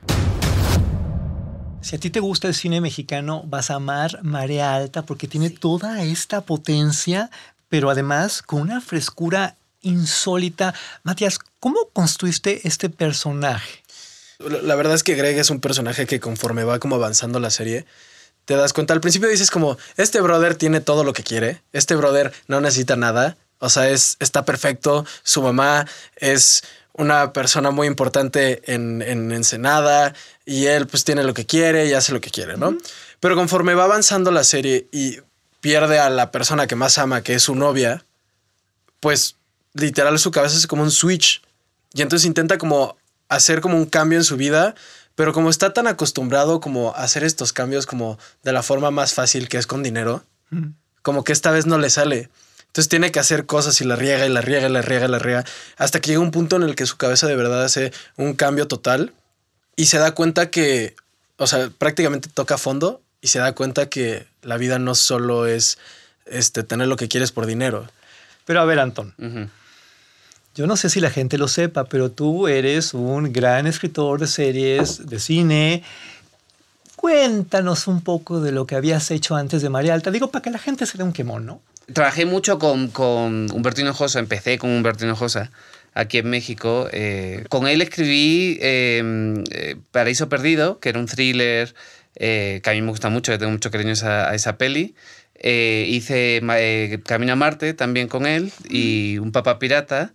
Si 1.82 1.96
a 1.96 2.00
ti 2.00 2.10
te 2.10 2.20
gusta 2.20 2.48
el 2.48 2.56
cine 2.56 2.82
mexicano, 2.82 3.44
vas 3.46 3.70
a 3.70 3.76
amar 3.76 4.20
Marea 4.24 4.74
Alta 4.74 5.04
porque 5.04 5.28
tiene 5.28 5.52
toda 5.52 6.02
esta 6.02 6.42
potencia, 6.42 7.30
pero 7.70 7.92
además 7.92 8.42
con 8.42 8.62
una 8.62 8.82
frescura 8.82 9.58
insólita. 9.82 10.74
Matías, 11.04 11.38
¿cómo 11.60 11.90
construiste 11.94 12.68
este 12.68 12.90
personaje? 12.90 13.84
La 14.40 14.62
la 14.62 14.76
verdad 14.76 14.96
es 14.96 15.04
que 15.04 15.14
Greg 15.14 15.38
es 15.38 15.52
un 15.52 15.60
personaje 15.60 16.08
que 16.08 16.20
conforme 16.20 16.64
va 16.64 16.80
como 16.80 16.96
avanzando 16.96 17.40
la 17.40 17.52
serie, 17.52 17.86
te 18.46 18.56
das 18.56 18.74
cuenta. 18.74 18.96
Al 18.96 19.02
principio 19.02 19.30
dices 19.30 19.52
como, 19.52 19.78
este 19.98 20.20
brother 20.20 20.56
tiene 20.56 20.82
todo 20.82 21.04
lo 21.04 21.14
que 21.14 21.24
quiere, 21.24 21.62
este 21.74 21.96
brother 21.96 22.34
no 22.48 22.60
necesita 22.60 22.96
nada, 22.96 23.38
o 23.60 23.70
sea, 23.70 23.90
es, 23.90 24.18
está 24.20 24.46
perfecto, 24.46 25.06
su 25.24 25.42
mamá 25.42 25.86
es 26.16 26.64
una 26.94 27.34
persona 27.34 27.72
muy 27.72 27.88
importante 27.88 28.62
en, 28.72 29.02
en 29.02 29.32
Ensenada 29.32 30.14
y 30.46 30.68
él 30.68 30.88
pues 30.88 31.04
tiene 31.04 31.24
lo 31.24 31.34
que 31.34 31.46
quiere 31.46 31.88
y 31.88 31.94
hace 31.94 32.14
lo 32.14 32.22
que 32.22 32.30
quiere, 32.30 32.56
¿no? 32.56 32.78
Pero 33.20 33.36
conforme 33.36 33.74
va 33.74 33.86
avanzando 33.86 34.32
la 34.32 34.44
serie 34.44 34.88
y 34.92 35.18
pierde 35.60 35.98
a 36.00 36.10
la 36.10 36.32
persona 36.32 36.68
que 36.68 36.76
más 36.76 36.98
ama, 36.98 37.22
que 37.22 37.36
es 37.36 37.44
su 37.44 37.56
novia, 37.56 38.06
pues 39.00 39.38
literal 39.74 40.20
su 40.20 40.32
cabeza 40.32 40.58
es 40.58 40.68
como 40.68 40.84
un 40.84 40.92
switch 40.92 41.42
Y 41.94 42.02
entonces 42.02 42.26
intenta 42.26 42.58
como 42.58 42.98
hacer 43.28 43.62
como 43.62 43.78
un 43.78 43.86
cambio 43.86 44.20
en 44.20 44.24
su 44.24 44.38
vida, 44.38 44.76
pero 45.16 45.34
como 45.34 45.50
está 45.50 45.74
tan 45.74 45.88
acostumbrado 45.88 46.60
como 46.60 46.90
a 46.96 47.04
hacer 47.04 47.24
estos 47.24 47.54
cambios 47.54 47.86
como 47.86 48.20
de 48.44 48.52
la 48.52 48.64
forma 48.64 48.92
más 48.92 49.14
fácil 49.14 49.50
que 49.50 49.58
es 49.58 49.68
con 49.68 49.84
dinero, 49.84 50.24
como 51.02 51.24
que 51.24 51.34
esta 51.34 51.52
vez 51.52 51.66
no 51.66 51.78
le 51.78 51.90
sale. 51.90 52.30
Entonces 52.74 52.90
tiene 52.90 53.12
que 53.12 53.20
hacer 53.20 53.46
cosas 53.46 53.80
y 53.82 53.84
la 53.84 53.96
riega 53.96 54.26
y 54.26 54.30
la 54.30 54.42
riega 54.42 54.68
y 54.68 54.72
la 54.72 54.82
riega 54.82 55.06
y 55.06 55.08
la 55.08 55.20
riega, 55.20 55.46
hasta 55.78 56.02
que 56.02 56.08
llega 56.10 56.22
un 56.22 56.32
punto 56.32 56.56
en 56.56 56.64
el 56.64 56.74
que 56.76 56.88
su 56.88 56.98
cabeza 56.98 57.28
de 57.28 57.36
verdad 57.36 57.64
hace 57.64 57.94
un 58.18 58.34
cambio 58.34 58.68
total 58.68 59.14
y 59.76 59.86
se 59.86 60.00
da 60.00 60.16
cuenta 60.16 60.50
que, 60.50 60.96
o 61.38 61.46
sea, 61.46 61.70
prácticamente 61.78 62.30
toca 62.34 62.58
fondo 62.58 63.00
y 63.22 63.28
se 63.28 63.38
da 63.38 63.54
cuenta 63.54 63.90
que 63.90 64.26
la 64.42 64.58
vida 64.58 64.80
no 64.80 64.96
solo 64.96 65.46
es 65.46 65.78
este, 66.26 66.64
tener 66.64 66.88
lo 66.88 66.96
que 66.96 67.08
quieres 67.08 67.32
por 67.32 67.46
dinero. 67.46 67.88
Pero 68.44 68.60
a 68.60 68.66
ver, 68.66 68.80
Antón, 68.80 69.14
Ujú. 69.20 69.50
yo 70.56 70.66
no 70.66 70.76
sé 70.76 70.90
si 70.90 71.00
la 71.00 71.12
gente 71.12 71.38
lo 71.38 71.48
sepa, 71.48 71.84
pero 71.84 72.10
tú 72.10 72.48
eres 72.48 72.96
un 72.96 73.32
gran 73.32 73.68
escritor 73.68 74.20
de 74.20 74.26
series, 74.26 75.08
de 75.08 75.20
cine. 75.20 75.84
Cuéntanos 76.96 77.88
un 77.88 78.02
poco 78.02 78.40
de 78.40 78.52
lo 78.52 78.66
que 78.66 78.76
habías 78.76 79.12
hecho 79.12 79.36
antes 79.36 79.62
de 79.62 79.70
María 79.70 79.94
Alta. 79.94 80.10
Digo, 80.10 80.32
para 80.32 80.42
que 80.42 80.50
la 80.50 80.58
gente 80.58 80.88
se 80.88 80.98
dé 80.98 81.04
un 81.04 81.14
quemón, 81.14 81.46
¿no? 81.46 81.62
Trabajé 81.92 82.26
mucho 82.26 82.60
con, 82.60 82.88
con 82.88 83.52
Humberto 83.52 83.82
Hinojosa, 83.82 84.20
empecé 84.20 84.58
con 84.58 84.70
Humberto 84.70 85.04
Hinojosa 85.06 85.52
aquí 85.94 86.18
en 86.20 86.30
México. 86.30 86.88
eh, 86.92 87.44
con 87.50 87.68
él 87.68 87.82
escribí 87.82 88.58
eh, 88.62 89.44
eh, 89.52 89.76
Paraíso 89.92 90.30
Perdido, 90.30 90.80
que 90.80 90.90
era 90.90 91.00
un 91.00 91.08
thriller 91.08 91.74
eh, 92.16 92.62
que 92.64 92.70
a 92.70 92.74
mí 92.74 92.82
me 92.82 92.90
gusta 92.90 93.10
mucho, 93.10 93.32
que 93.32 93.38
tengo 93.38 93.52
mucho 93.52 93.70
cariño 93.70 93.90
a 93.92 93.94
esa, 93.94 94.30
a 94.30 94.36
esa 94.36 94.58
peli. 94.58 94.96
Eh, 95.36 95.86
hice 95.90 96.42
Camino 97.06 97.34
a 97.34 97.36
Marte 97.36 97.74
también 97.74 98.08
con 98.08 98.26
él 98.26 98.52
y 98.70 99.18
Un 99.18 99.32
Papá 99.32 99.60
Pirata. 99.60 100.14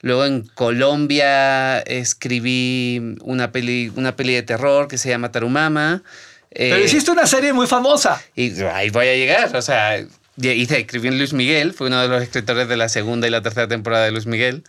Luego 0.00 0.24
en 0.24 0.42
Colombia 0.42 1.80
escribí 1.80 3.16
una 3.20 3.52
peli, 3.52 3.92
una 3.94 4.16
peli 4.16 4.32
de 4.32 4.42
terror 4.42 4.88
que 4.88 4.96
se 4.96 5.10
llama 5.10 5.30
Tarumama. 5.30 6.02
Pero 6.48 6.78
hiciste 6.82 7.10
una 7.10 7.26
serie 7.26 7.52
muy 7.52 7.66
famosa. 7.66 8.20
y 8.34 8.58
ahí 8.62 8.88
voy 8.90 9.06
a 9.08 9.14
llegar. 9.14 9.54
O 9.54 9.62
sea, 9.62 10.02
hice, 10.48 10.80
escribí 10.80 11.08
en 11.08 11.18
Luis 11.18 11.32
Miguel, 11.32 11.72
fue 11.72 11.88
uno 11.88 12.00
de 12.00 12.08
los 12.08 12.22
escritores 12.22 12.68
de 12.68 12.76
la 12.76 12.88
segunda 12.88 13.26
y 13.26 13.30
la 13.30 13.42
tercera 13.42 13.68
temporada 13.68 14.04
de 14.04 14.10
Luis 14.12 14.26
Miguel, 14.26 14.64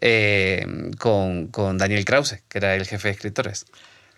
eh, 0.00 0.66
con, 0.98 1.48
con 1.48 1.78
Daniel 1.78 2.04
Krause, 2.04 2.42
que 2.48 2.58
era 2.58 2.74
el 2.74 2.86
jefe 2.86 3.08
de 3.08 3.12
escritores. 3.14 3.66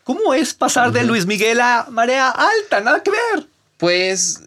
¿Cómo 0.05 0.35
es 0.35 0.55
pasar 0.55 0.93
de 0.93 1.03
Luis 1.03 1.27
Miguel 1.27 1.61
a 1.61 1.87
Marea 1.91 2.31
Alta? 2.31 2.81
Nada 2.81 3.03
que 3.03 3.11
ver. 3.11 3.47
Pues 3.77 4.43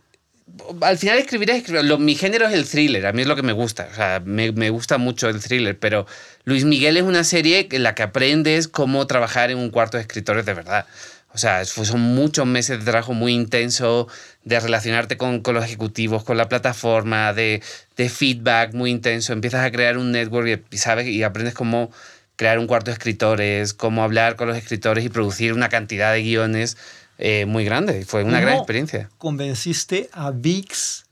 al 0.81 0.97
final 0.97 1.17
escribir 1.17 1.49
es 1.51 1.57
escribir. 1.57 1.83
Lo- 1.83 1.97
mi 1.97 2.15
género 2.15 2.47
es 2.47 2.53
el 2.53 2.65
thriller, 2.67 3.05
a 3.05 3.11
mí 3.11 3.21
es 3.23 3.27
lo 3.27 3.35
que 3.35 3.43
me 3.43 3.51
gusta. 3.53 3.87
O 3.91 3.95
sea, 3.95 4.21
me, 4.23 4.51
me 4.53 4.69
gusta 4.69 4.97
mucho 4.97 5.27
el 5.27 5.41
thriller, 5.41 5.77
pero 5.77 6.05
Luis 6.45 6.63
Miguel 6.63 6.95
es 6.97 7.03
una 7.03 7.23
serie 7.25 7.67
en 7.71 7.83
la 7.83 7.93
que 7.93 8.03
aprendes 8.03 8.67
cómo 8.69 9.05
trabajar 9.05 9.51
en 9.51 9.57
un 9.57 9.69
cuarto 9.69 9.97
de 9.97 10.01
escritores 10.03 10.45
de 10.45 10.53
verdad. 10.53 10.85
O 11.31 11.37
sea, 11.37 11.63
son 11.65 12.01
muchos 12.01 12.47
meses 12.47 12.79
de 12.79 12.85
trabajo 12.85 13.13
muy 13.13 13.33
intenso, 13.33 14.07
de 14.43 14.59
relacionarte 14.59 15.15
con, 15.15 15.41
con 15.41 15.53
los 15.53 15.63
ejecutivos, 15.63 16.23
con 16.23 16.37
la 16.37 16.49
plataforma, 16.49 17.33
de, 17.33 17.61
de 17.97 18.09
feedback 18.09 18.73
muy 18.73 18.89
intenso. 18.89 19.33
Empiezas 19.33 19.63
a 19.63 19.71
crear 19.71 19.97
un 19.97 20.11
network 20.11 20.65
y, 20.71 20.77
sabes, 20.77 21.07
y 21.07 21.21
aprendes 21.21 21.53
cómo 21.53 21.91
crear 22.35 22.57
un 22.57 22.67
cuarto 22.67 22.89
de 22.89 22.93
escritores, 22.93 23.73
cómo 23.73 24.03
hablar 24.03 24.37
con 24.37 24.47
los 24.47 24.57
escritores 24.57 25.05
y 25.05 25.09
producir 25.09 25.53
una 25.53 25.69
cantidad 25.69 26.13
de 26.13 26.23
guiones 26.23 26.77
eh, 27.19 27.45
muy 27.45 27.63
grande. 27.63 28.05
Fue 28.05 28.23
una 28.23 28.39
gran 28.39 28.53
¿Cómo 28.53 28.63
experiencia. 28.63 29.09
Convenciste 29.17 30.09
a 30.13 30.31
VIX 30.31 31.05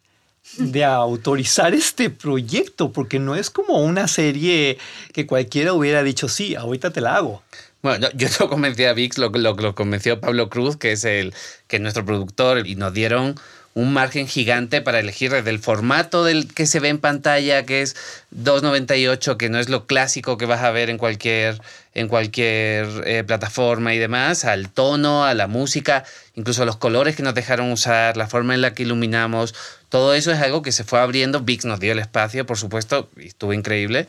de 0.57 0.83
autorizar 0.85 1.73
este 1.73 2.09
proyecto, 2.09 2.91
porque 2.91 3.19
no 3.19 3.35
es 3.35 3.49
como 3.49 3.81
una 3.81 4.07
serie 4.07 4.77
que 5.13 5.27
cualquiera 5.27 5.73
hubiera 5.73 6.03
dicho, 6.03 6.29
sí, 6.29 6.55
ahorita 6.55 6.91
te 6.91 7.01
la 7.01 7.15
hago. 7.15 7.43
Bueno, 7.87 8.09
yo 8.15 8.27
no 8.41 8.49
convencí 8.49 8.83
a 8.83 8.91
VIX, 8.91 9.17
lo, 9.17 9.29
lo, 9.29 9.53
lo 9.53 9.73
convenció 9.73 10.19
Pablo 10.19 10.49
Cruz, 10.49 10.75
que 10.75 10.91
es, 10.91 11.05
el, 11.05 11.33
que 11.67 11.77
es 11.77 11.81
nuestro 11.81 12.03
productor, 12.03 12.67
y 12.67 12.75
nos 12.75 12.93
dieron 12.93 13.35
un 13.75 13.93
margen 13.93 14.27
gigante 14.27 14.81
para 14.81 14.99
elegir 14.99 15.31
desde 15.31 15.51
el 15.51 15.59
formato 15.59 16.25
del 16.25 16.53
que 16.53 16.65
se 16.65 16.81
ve 16.81 16.89
en 16.89 16.97
pantalla, 16.97 17.63
que 17.65 17.81
es 17.81 17.95
2.98, 18.35 19.37
que 19.37 19.49
no 19.49 19.57
es 19.57 19.69
lo 19.69 19.85
clásico 19.85 20.37
que 20.37 20.45
vas 20.45 20.63
a 20.63 20.71
ver 20.71 20.89
en 20.89 20.97
cualquier, 20.97 21.61
en 21.93 22.09
cualquier 22.09 22.87
eh, 23.05 23.23
plataforma 23.23 23.93
y 23.93 23.99
demás, 23.99 24.43
al 24.43 24.69
tono, 24.69 25.23
a 25.23 25.33
la 25.33 25.47
música, 25.47 26.03
incluso 26.35 26.65
los 26.65 26.75
colores 26.75 27.15
que 27.15 27.23
nos 27.23 27.35
dejaron 27.35 27.71
usar, 27.71 28.17
la 28.17 28.27
forma 28.27 28.53
en 28.53 28.61
la 28.61 28.73
que 28.73 28.83
iluminamos, 28.83 29.55
todo 29.89 30.13
eso 30.13 30.33
es 30.33 30.41
algo 30.41 30.61
que 30.61 30.73
se 30.73 30.83
fue 30.83 30.99
abriendo. 30.99 31.41
VIX 31.41 31.65
nos 31.65 31.79
dio 31.79 31.93
el 31.93 31.99
espacio, 31.99 32.45
por 32.45 32.57
supuesto, 32.57 33.09
y 33.15 33.27
estuvo 33.27 33.53
increíble. 33.53 34.07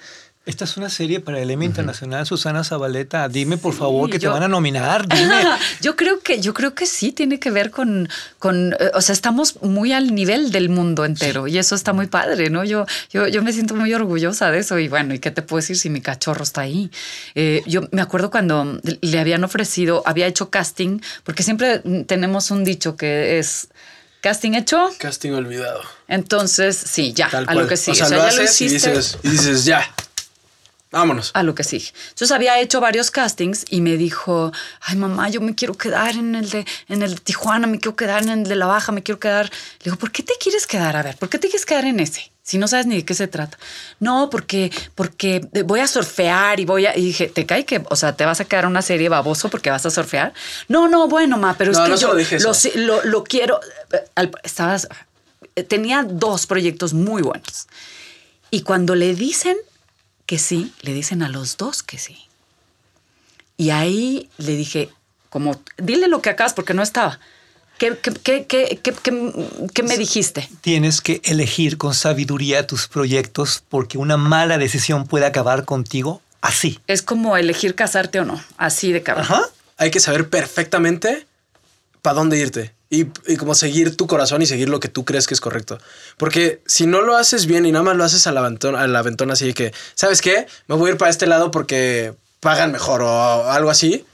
Esta 0.49 0.65
es 0.65 0.79
una 0.79 0.89
serie 0.89 1.21
para 1.21 1.39
el 1.41 1.51
Emmy 1.51 1.67
Internacional, 1.67 2.25
Susana 2.25 2.65
Zabaleta. 2.65 3.29
Dime, 3.29 3.59
por 3.59 3.75
favor, 3.75 4.09
que 4.09 4.19
te 4.19 4.29
van 4.29 4.43
a 4.43 4.49
nominar. 4.49 5.07
Dime. 5.07 5.43
Yo 5.83 5.95
creo 5.95 6.21
que, 6.21 6.41
yo 6.41 6.55
creo 6.55 6.75
que 6.75 6.87
sí 6.87 7.13
tiene 7.13 7.39
que 7.39 7.51
ver 7.51 7.71
con, 7.71 8.09
con 8.39 8.73
eh, 8.73 8.91
o 8.95 9.03
sea, 9.03 9.13
estamos 9.13 9.61
muy 9.63 9.93
al 9.93 10.15
nivel 10.15 10.51
del 10.51 10.71
mundo 10.71 11.05
entero 11.05 11.49
y 11.49 11.59
eso 11.59 11.75
está 11.75 11.93
muy 11.93 12.07
padre, 12.07 12.49
¿no? 12.49 12.65
Yo, 12.65 12.87
yo, 13.11 13.29
yo 13.29 13.43
me 13.43 13.53
siento 13.53 13.75
muy 13.75 13.93
orgullosa 13.93 14.51
de 14.51 14.61
eso 14.61 14.79
y 14.79 14.89
bueno, 14.89 15.13
¿y 15.13 15.19
qué 15.19 15.31
te 15.31 15.43
puedo 15.43 15.61
decir 15.61 15.77
si 15.77 15.91
mi 15.91 16.01
cachorro 16.01 16.43
está 16.45 16.63
ahí? 16.63 16.91
Eh, 17.35 17.63
yo 17.67 17.83
me 17.93 18.01
acuerdo 18.01 18.31
cuando 18.31 18.81
le 19.03 19.19
habían 19.21 19.45
ofrecido, 19.45 20.03
había 20.07 20.27
hecho 20.27 20.49
casting, 20.49 21.01
porque 21.25 21.43
siempre 21.43 21.83
tenemos 22.07 22.51
un 22.51 22.65
dicho 22.65 22.97
que 22.97 23.39
es 23.39 23.69
casting 24.23 24.53
hecho, 24.55 24.89
Casting 24.99 25.33
olvidado. 25.33 25.83
entonces 26.09 26.75
sí, 26.77 27.13
ya, 27.13 27.29
Tal 27.29 27.43
a 27.45 27.47
cual. 27.49 27.59
lo 27.59 27.67
que 27.67 27.77
sí. 27.77 27.91
O 27.91 27.95
sea, 27.95 28.09
lo 28.09 28.23
haces 28.23 28.59
y 28.63 28.69
dices, 28.69 29.19
y 29.23 29.29
dices, 29.29 29.67
ya, 29.67 29.85
vámonos. 30.91 31.31
a 31.35 31.43
lo 31.43 31.55
que 31.55 31.65
sigue. 31.65 31.89
Entonces 32.11 32.31
había 32.33 32.59
hecho 32.61 32.81
varios 32.81 33.11
castings 33.11 33.65
y 33.69 33.81
me 33.81 33.97
dijo, 33.97 34.53
ay 34.81 34.97
mamá, 34.97 35.29
yo 35.29 35.41
me 35.41 35.55
quiero 35.55 35.75
quedar 35.75 36.15
en 36.17 36.35
el 36.35 36.49
de, 36.51 36.67
en 36.89 37.03
el 37.03 37.15
de 37.15 37.21
Tijuana, 37.21 37.67
me 37.67 37.79
quiero 37.79 37.97
quedar 37.97 38.23
en 38.23 38.31
el 38.31 38.45
de 38.45 38.57
La 38.57 38.67
Baja, 38.67 38.93
me 38.93 39.03
quiero 39.03 39.19
quedar. 39.21 39.47
Le 39.47 39.85
digo, 39.85 39.97
¿por 39.97 40.11
qué 40.11 40.23
te 40.23 40.35
quieres 40.41 40.67
quedar? 40.67 40.97
A 40.97 41.03
ver, 41.03 41.17
¿por 41.17 41.29
qué 41.29 41.39
te 41.39 41.49
quieres 41.49 41.67
quedar 41.67 41.85
en 41.85 42.01
ese? 42.01 42.31
Si 42.43 42.57
no 42.57 42.67
sabes 42.67 42.87
ni 42.87 42.97
de 42.97 43.05
qué 43.05 43.13
se 43.13 43.29
trata. 43.29 43.59
No, 44.01 44.31
porque, 44.31 44.73
porque 44.95 45.47
voy 45.67 45.81
a 45.81 45.87
surfear 45.87 46.59
y 46.61 46.65
voy 46.65 46.87
a... 46.87 46.97
Y 46.97 47.03
dije, 47.05 47.27
¿te 47.29 47.45
cae 47.45 47.67
que, 47.67 47.85
o 47.91 47.95
sea, 47.95 48.17
te 48.17 48.25
vas 48.25 48.41
a 48.41 48.47
quedar 48.47 48.65
una 48.65 48.81
serie 48.81 49.11
baboso 49.11 49.51
porque 49.51 49.69
vas 49.69 49.85
a 49.85 49.91
surfear? 49.91 50.33
No, 50.67 50.89
no, 50.89 51.09
bueno, 51.09 51.37
ma, 51.37 51.55
pero 51.59 51.73
No, 51.73 51.79
es 51.81 51.85
que 51.85 51.91
no 51.91 51.97
yo 52.01 52.15
dije 52.15 52.39
lo, 52.41 52.53
lo, 52.77 53.05
lo 53.05 53.25
quiero... 53.25 53.61
Al- 54.15 54.31
Estabas... 54.43 54.89
Tenía 55.69 56.05
dos 56.09 56.47
proyectos 56.47 56.95
muy 56.95 57.21
buenos. 57.21 57.67
Y 58.51 58.63
cuando 58.63 58.95
le 58.95 59.15
dicen 59.15 59.57
que 60.29 60.39
sí, 60.39 60.75
le 60.83 60.93
dicen 60.93 61.23
a 61.23 61.29
los 61.31 61.57
dos 61.57 61.83
que 61.83 61.97
sí. 61.97 62.19
Y 63.57 63.71
ahí 63.71 64.29
le 64.37 64.57
dije, 64.57 64.91
como, 65.31 65.59
dile 65.79 66.07
lo 66.07 66.21
que 66.21 66.29
acabas 66.29 66.53
porque 66.53 66.75
no 66.75 66.83
estaba. 66.83 67.19
¿Qué, 67.79 67.97
qué, 68.03 68.13
qué, 68.13 68.47
qué, 68.47 68.79
qué- 68.83 68.93
qué- 68.93 69.33
qué 69.73 69.83
me 69.83 69.97
dijiste? 69.97 70.47
Tienes 70.61 71.01
que 71.01 71.23
elegir 71.25 71.79
con 71.79 71.95
sabiduría 71.95 72.67
tus 72.67 72.89
proyectos 72.89 73.65
porque 73.71 73.97
una 73.97 74.19
mala 74.19 74.59
decisión 74.59 75.07
puede 75.07 75.25
acabar 75.25 75.65
contigo 75.65 76.21
así. 76.43 76.79
Es 76.89 77.01
como 77.01 77.37
elegir 77.39 77.75
casarte 77.75 78.21
o 78.21 78.27
no, 78.27 78.39
así 78.59 78.93
de 78.93 79.03
cabrón. 79.03 79.25
Ajá. 79.25 79.43
Hay 79.79 79.91
que 79.91 80.01
saber 80.01 80.29
perfectamente 80.29 81.27
para 82.03 82.15
dónde 82.17 82.39
irte 82.39 82.75
y, 82.91 83.07
y 83.27 83.37
como 83.37 83.55
seguir 83.55 83.97
tu 83.97 84.07
corazón 84.07 84.41
y 84.43 84.47
seguir 84.47 84.69
lo 84.69 84.81
que 84.81 84.89
tú 84.89 85.05
crees 85.05 85.27
que 85.27 85.35
es 85.35 85.41
correcto. 85.41 85.79
Porque 86.17 86.63
si 86.67 86.87
no 86.87 87.03
lo 87.03 87.17
haces 87.17 87.47
bien 87.47 87.67
y 87.67 87.73
nada 87.73 87.83
más 87.85 87.97
lo 87.97 88.05
haces 88.05 88.27
al 88.27 88.39
aventón, 88.39 88.77
al 88.77 88.95
aventón 88.97 89.31
así 89.31 89.47
de 89.47 89.55
que, 89.55 89.75
¿sabes 89.95 90.23
qué? 90.23 90.47
Me 90.69 90.75
voy 90.77 90.89
a 90.91 90.93
ir 90.93 90.99
para 90.99 91.11
este 91.11 91.27
lado 91.27 91.51
porque 91.51 92.15
pagan 92.41 92.73
mejor 92.73 93.03
o 93.03 93.51
algo 93.51 93.69
así. 93.71 94.05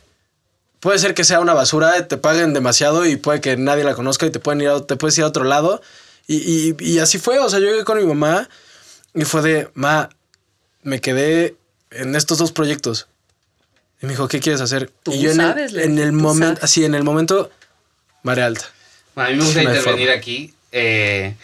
Puede 0.81 0.99
ser 0.99 1.15
que 1.15 1.25
sea 1.25 1.41
una 1.41 1.55
basura, 1.55 2.09
te 2.09 2.17
paguen 2.19 2.53
demasiado 2.53 3.07
y 3.07 3.17
puede 3.17 3.41
que 3.41 3.57
nadie 3.57 3.85
la 3.85 3.95
conozca 3.95 4.27
y 4.27 4.31
te, 4.31 4.39
pueden 4.41 4.61
ir 4.61 4.69
a- 4.69 4.85
te 4.85 4.97
puedes 4.97 5.17
ir 5.19 5.25
a 5.25 5.29
otro 5.29 5.45
lado. 5.45 5.81
Y, 6.27 6.37
y- 6.37 6.77
y 6.81 6.99
así 6.99 7.19
fue, 7.19 7.39
o 7.39 7.49
sea, 7.49 7.59
yo 7.61 7.67
llegué 7.67 7.85
con 7.85 7.97
mi 7.99 8.05
mamá 8.05 8.49
y 9.15 9.25
fue 9.25 9.41
de, 9.43 9.71
ma, 9.75 10.11
me 10.83 11.01
quedé 11.01 11.57
en 11.91 12.15
estos 12.17 12.39
dos 12.39 12.51
proyectos. 12.53 13.07
Y 14.03 14.07
me 14.07 14.13
dijo, 14.13 14.27
¿qué 14.29 14.41
quieres 14.41 14.61
hacer? 14.61 14.91
Tú 15.03 15.13
y 15.13 15.21
yo 15.21 15.31
en 15.31 15.37
sabes, 15.37 15.73
el, 15.73 15.81
en 15.81 15.99
el 15.99 16.13
momento, 16.13 16.61
así, 16.63 16.85
en 16.85 16.95
el 16.95 17.05
momento, 17.05 17.51
marea 18.25 18.47
alta. 18.47 18.65
Bueno, 19.15 19.29
a 19.29 19.33
mí 19.33 19.39
me 19.39 19.45
gusta 19.45 19.63
No 19.63 19.69
intervenir 19.71 20.07
forma. 20.09 20.19
aquí. 20.19 20.55
Eh, 20.73 21.35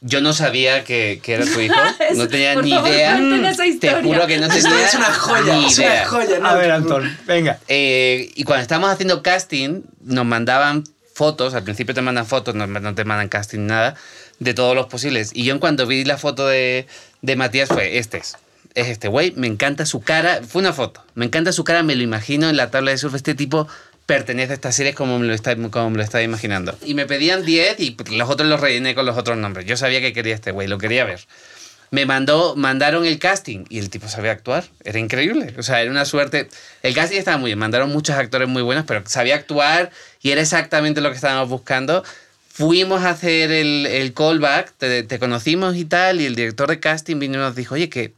yo 0.00 0.20
no 0.20 0.32
sabía 0.32 0.84
que, 0.84 1.20
que 1.22 1.34
era 1.34 1.44
tu 1.44 1.60
hijo. 1.60 1.74
No 2.14 2.28
tenía 2.28 2.54
Por 2.54 2.64
ni 2.64 2.70
favor, 2.70 2.88
idea. 2.88 3.18
esa 3.50 3.64
Te 3.80 3.90
juro 4.02 4.26
que 4.26 4.38
no 4.38 4.48
tenía 4.48 4.86
es 4.86 4.94
una 4.94 5.12
joya, 5.12 5.54
ni 5.56 5.66
es 5.66 5.78
una 5.78 6.04
joya. 6.06 6.38
¿no? 6.38 6.48
A 6.48 6.54
ver, 6.54 6.70
Antón, 6.70 7.18
venga. 7.26 7.58
Eh, 7.68 8.30
y 8.34 8.44
cuando 8.44 8.62
estábamos 8.62 8.90
haciendo 8.90 9.22
casting, 9.22 9.82
nos 10.04 10.24
mandaban 10.24 10.84
fotos, 11.14 11.54
al 11.54 11.64
principio 11.64 11.94
te 11.94 12.02
mandan 12.02 12.26
fotos, 12.26 12.54
no, 12.54 12.66
no 12.66 12.94
te 12.94 13.04
mandan 13.04 13.28
casting 13.28 13.66
nada, 13.66 13.94
de 14.38 14.54
todos 14.54 14.74
los 14.76 14.86
posibles. 14.86 15.30
Y 15.34 15.44
yo 15.44 15.52
en 15.54 15.58
cuanto 15.58 15.86
vi 15.86 16.04
la 16.04 16.18
foto 16.18 16.46
de, 16.46 16.86
de 17.22 17.36
Matías 17.36 17.68
fue, 17.70 17.98
este 17.98 18.18
es, 18.18 18.36
es 18.74 18.88
este 18.88 19.08
güey, 19.08 19.32
me 19.36 19.46
encanta 19.46 19.86
su 19.86 20.02
cara, 20.02 20.40
fue 20.46 20.60
una 20.60 20.74
foto, 20.74 21.02
me 21.14 21.24
encanta 21.24 21.52
su 21.52 21.64
cara, 21.64 21.82
me 21.82 21.96
lo 21.96 22.02
imagino 22.02 22.48
en 22.50 22.56
la 22.58 22.70
tabla 22.70 22.90
de 22.90 22.98
surf, 22.98 23.14
este 23.14 23.34
tipo 23.34 23.66
pertenece 24.06 24.52
a 24.52 24.54
esta 24.54 24.72
serie 24.72 24.94
como 24.94 25.18
me 25.18 25.26
lo 25.26 25.34
está, 25.34 25.56
como 25.56 25.96
lo 25.96 26.02
estaba 26.02 26.22
imaginando. 26.22 26.78
Y 26.84 26.94
me 26.94 27.06
pedían 27.06 27.44
10 27.44 27.80
y 27.80 27.96
los 28.12 28.30
otros 28.30 28.48
los 28.48 28.60
rellené 28.60 28.94
con 28.94 29.04
los 29.04 29.18
otros 29.18 29.36
nombres. 29.36 29.66
Yo 29.66 29.76
sabía 29.76 30.00
que 30.00 30.12
quería 30.12 30.34
este 30.34 30.52
güey, 30.52 30.68
lo 30.68 30.78
quería 30.78 31.04
ver. 31.04 31.20
me 31.90 32.06
mandó, 32.06 32.54
mandaron 32.56 33.04
el 33.04 33.18
casting 33.18 33.64
y 33.68 33.78
el 33.78 33.90
tipo 33.90 34.08
sabía 34.08 34.30
actuar. 34.30 34.64
Era 34.84 35.00
increíble. 35.00 35.54
O 35.58 35.62
sea, 35.62 35.82
era 35.82 35.90
una 35.90 36.04
suerte. 36.04 36.48
El 36.82 36.94
casting 36.94 37.18
estaba 37.18 37.36
muy 37.36 37.48
bien, 37.48 37.58
mandaron 37.58 37.90
muchos 37.90 38.16
actores 38.16 38.48
muy 38.48 38.62
buenos, 38.62 38.84
pero 38.86 39.02
sabía 39.06 39.34
actuar 39.34 39.90
y 40.22 40.30
era 40.30 40.40
exactamente 40.40 41.00
lo 41.00 41.10
que 41.10 41.16
estábamos 41.16 41.48
buscando. 41.48 42.04
Fuimos 42.48 43.02
a 43.02 43.10
hacer 43.10 43.50
el, 43.50 43.86
el 43.86 44.14
callback, 44.14 44.72
te, 44.78 45.02
te 45.02 45.18
conocimos 45.18 45.76
y 45.76 45.84
tal, 45.84 46.20
y 46.20 46.26
el 46.26 46.34
director 46.36 46.70
de 46.70 46.80
casting 46.80 47.18
vino 47.18 47.34
y 47.34 47.38
nos 47.38 47.54
dijo, 47.54 47.74
oye, 47.74 47.90
que, 47.90 48.14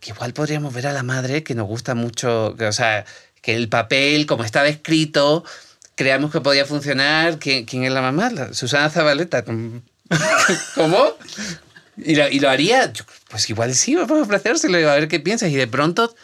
que 0.00 0.10
igual 0.10 0.34
podríamos 0.34 0.74
ver 0.74 0.86
a 0.86 0.92
la 0.92 1.02
madre, 1.02 1.42
que 1.42 1.54
nos 1.54 1.66
gusta 1.66 1.94
mucho, 1.94 2.54
que, 2.58 2.66
o 2.66 2.72
sea, 2.72 3.06
que 3.42 3.54
el 3.54 3.68
papel, 3.68 4.26
como 4.26 4.44
estaba 4.44 4.68
escrito, 4.68 5.44
creamos 5.94 6.30
que 6.30 6.40
podía 6.40 6.64
funcionar. 6.64 7.38
¿Quién, 7.38 7.64
quién 7.64 7.84
es 7.84 7.92
la 7.92 8.02
mamá? 8.02 8.30
La- 8.30 8.54
Susana 8.54 8.90
Zabaleta. 8.90 9.44
¿Cómo? 10.74 11.12
Y 12.00 12.14
lo, 12.14 12.28
y 12.28 12.38
lo 12.38 12.48
haría, 12.48 12.92
pues 13.28 13.50
igual 13.50 13.74
sí, 13.74 13.96
vamos 13.96 14.20
a 14.20 14.22
ofrecérselo, 14.22 14.78
a 14.88 14.94
ver 14.94 15.08
qué 15.08 15.18
piensas. 15.18 15.50
Y 15.50 15.56
de 15.56 15.66
pronto 15.66 16.14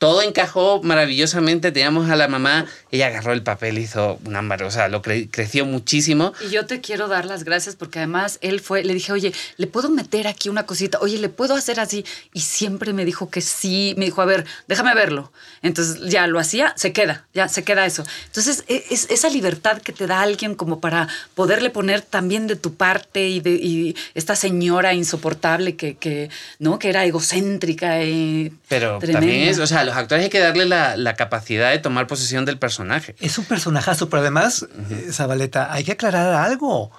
todo 0.00 0.22
encajó 0.22 0.80
maravillosamente. 0.82 1.72
Teníamos 1.72 2.08
a 2.08 2.16
la 2.16 2.26
mamá, 2.26 2.64
ella 2.90 3.08
agarró 3.08 3.34
el 3.34 3.42
papel, 3.42 3.76
hizo 3.78 4.18
una 4.24 4.40
mar- 4.40 4.62
o 4.62 4.70
sea, 4.70 4.88
lo 4.88 5.02
cre- 5.02 5.28
creció 5.30 5.66
muchísimo. 5.66 6.32
Y 6.40 6.48
yo 6.50 6.64
te 6.64 6.80
quiero 6.80 7.06
dar 7.06 7.26
las 7.26 7.44
gracias 7.44 7.76
porque 7.76 7.98
además 7.98 8.38
él 8.40 8.60
fue, 8.60 8.82
le 8.82 8.94
dije, 8.94 9.12
oye, 9.12 9.34
¿le 9.58 9.66
puedo 9.66 9.90
meter 9.90 10.26
aquí 10.26 10.48
una 10.48 10.64
cosita? 10.64 10.98
Oye, 11.02 11.18
¿le 11.18 11.28
puedo 11.28 11.54
hacer 11.54 11.80
así? 11.80 12.06
Y 12.32 12.40
siempre 12.40 12.94
me 12.94 13.04
dijo 13.04 13.28
que 13.28 13.42
sí, 13.42 13.94
me 13.98 14.06
dijo, 14.06 14.22
a 14.22 14.24
ver, 14.24 14.46
déjame 14.66 14.94
verlo. 14.94 15.32
Entonces 15.60 16.00
ya 16.10 16.26
lo 16.26 16.38
hacía, 16.38 16.72
se 16.78 16.94
queda, 16.94 17.26
ya 17.34 17.48
se 17.48 17.62
queda 17.62 17.84
eso. 17.84 18.02
Entonces 18.24 18.64
e- 18.68 18.84
es, 18.90 19.06
esa 19.10 19.28
libertad 19.28 19.82
que 19.82 19.92
te 19.92 20.06
da 20.06 20.22
alguien 20.22 20.54
como 20.54 20.80
para 20.80 21.08
poderle 21.34 21.68
poner 21.68 22.00
también 22.00 22.46
de 22.46 22.56
tu 22.56 22.72
parte 22.74 23.28
y 23.28 23.40
de 23.40 23.50
y 23.50 23.94
esta 24.14 24.34
señora 24.34 24.94
insoportable 24.94 25.76
que, 25.76 25.96
que, 25.98 26.30
¿no? 26.58 26.78
que 26.78 26.88
era 26.88 27.04
egocéntrica 27.04 28.02
y 28.02 28.50
Pero 28.68 28.98
tremenda. 28.98 29.20
también 29.20 29.48
es, 29.48 29.58
o 29.58 29.66
sea, 29.66 29.89
los 29.90 29.98
actores 29.98 30.24
hay 30.24 30.30
que 30.30 30.38
darle 30.38 30.66
la, 30.66 30.96
la 30.96 31.14
capacidad 31.14 31.70
de 31.70 31.78
tomar 31.78 32.06
posesión 32.06 32.44
del 32.44 32.58
personaje. 32.58 33.16
Es 33.20 33.38
un 33.38 33.44
personajazo, 33.44 34.08
pero 34.08 34.20
además, 34.22 34.66
eh, 34.90 35.10
Zabaleta, 35.12 35.72
hay 35.72 35.84
que 35.84 35.92
aclarar 35.92 36.32
algo. 36.34 36.90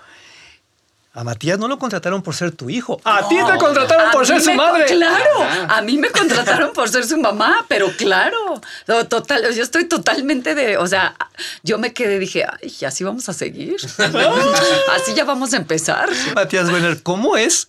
A 1.13 1.25
Matías 1.25 1.60
no 1.60 1.67
lo 1.67 1.77
contrataron 1.77 2.21
por 2.21 2.36
ser 2.36 2.51
tu 2.51 2.69
hijo. 2.69 3.01
A 3.03 3.27
ti 3.27 3.36
te 3.36 3.57
contrataron 3.57 4.12
por 4.12 4.25
ser 4.25 4.41
su 4.41 4.53
madre. 4.53 4.86
Claro, 4.86 5.43
Ajá. 5.43 5.77
a 5.77 5.81
mí 5.81 5.98
me 5.98 6.10
contrataron 6.10 6.71
por 6.71 6.88
ser 6.89 7.05
su 7.05 7.17
mamá, 7.17 7.65
pero 7.67 7.91
claro, 7.98 8.62
no, 8.88 9.07
total, 9.07 9.53
yo 9.53 9.62
estoy 9.62 9.86
totalmente 9.86 10.55
de, 10.55 10.77
o 10.77 10.88
sea, 10.88 11.15
yo 11.63 11.77
me 11.79 11.91
quedé, 11.93 12.17
dije, 12.17 12.45
ay, 12.45 12.74
así 12.86 13.03
vamos 13.03 13.27
a 13.27 13.33
seguir, 13.33 13.75
así 14.95 15.13
ya 15.13 15.25
vamos 15.25 15.53
a 15.53 15.57
empezar. 15.57 16.10
Matías 16.33 16.69
Werner, 16.69 17.01
¿cómo 17.03 17.36
es 17.36 17.67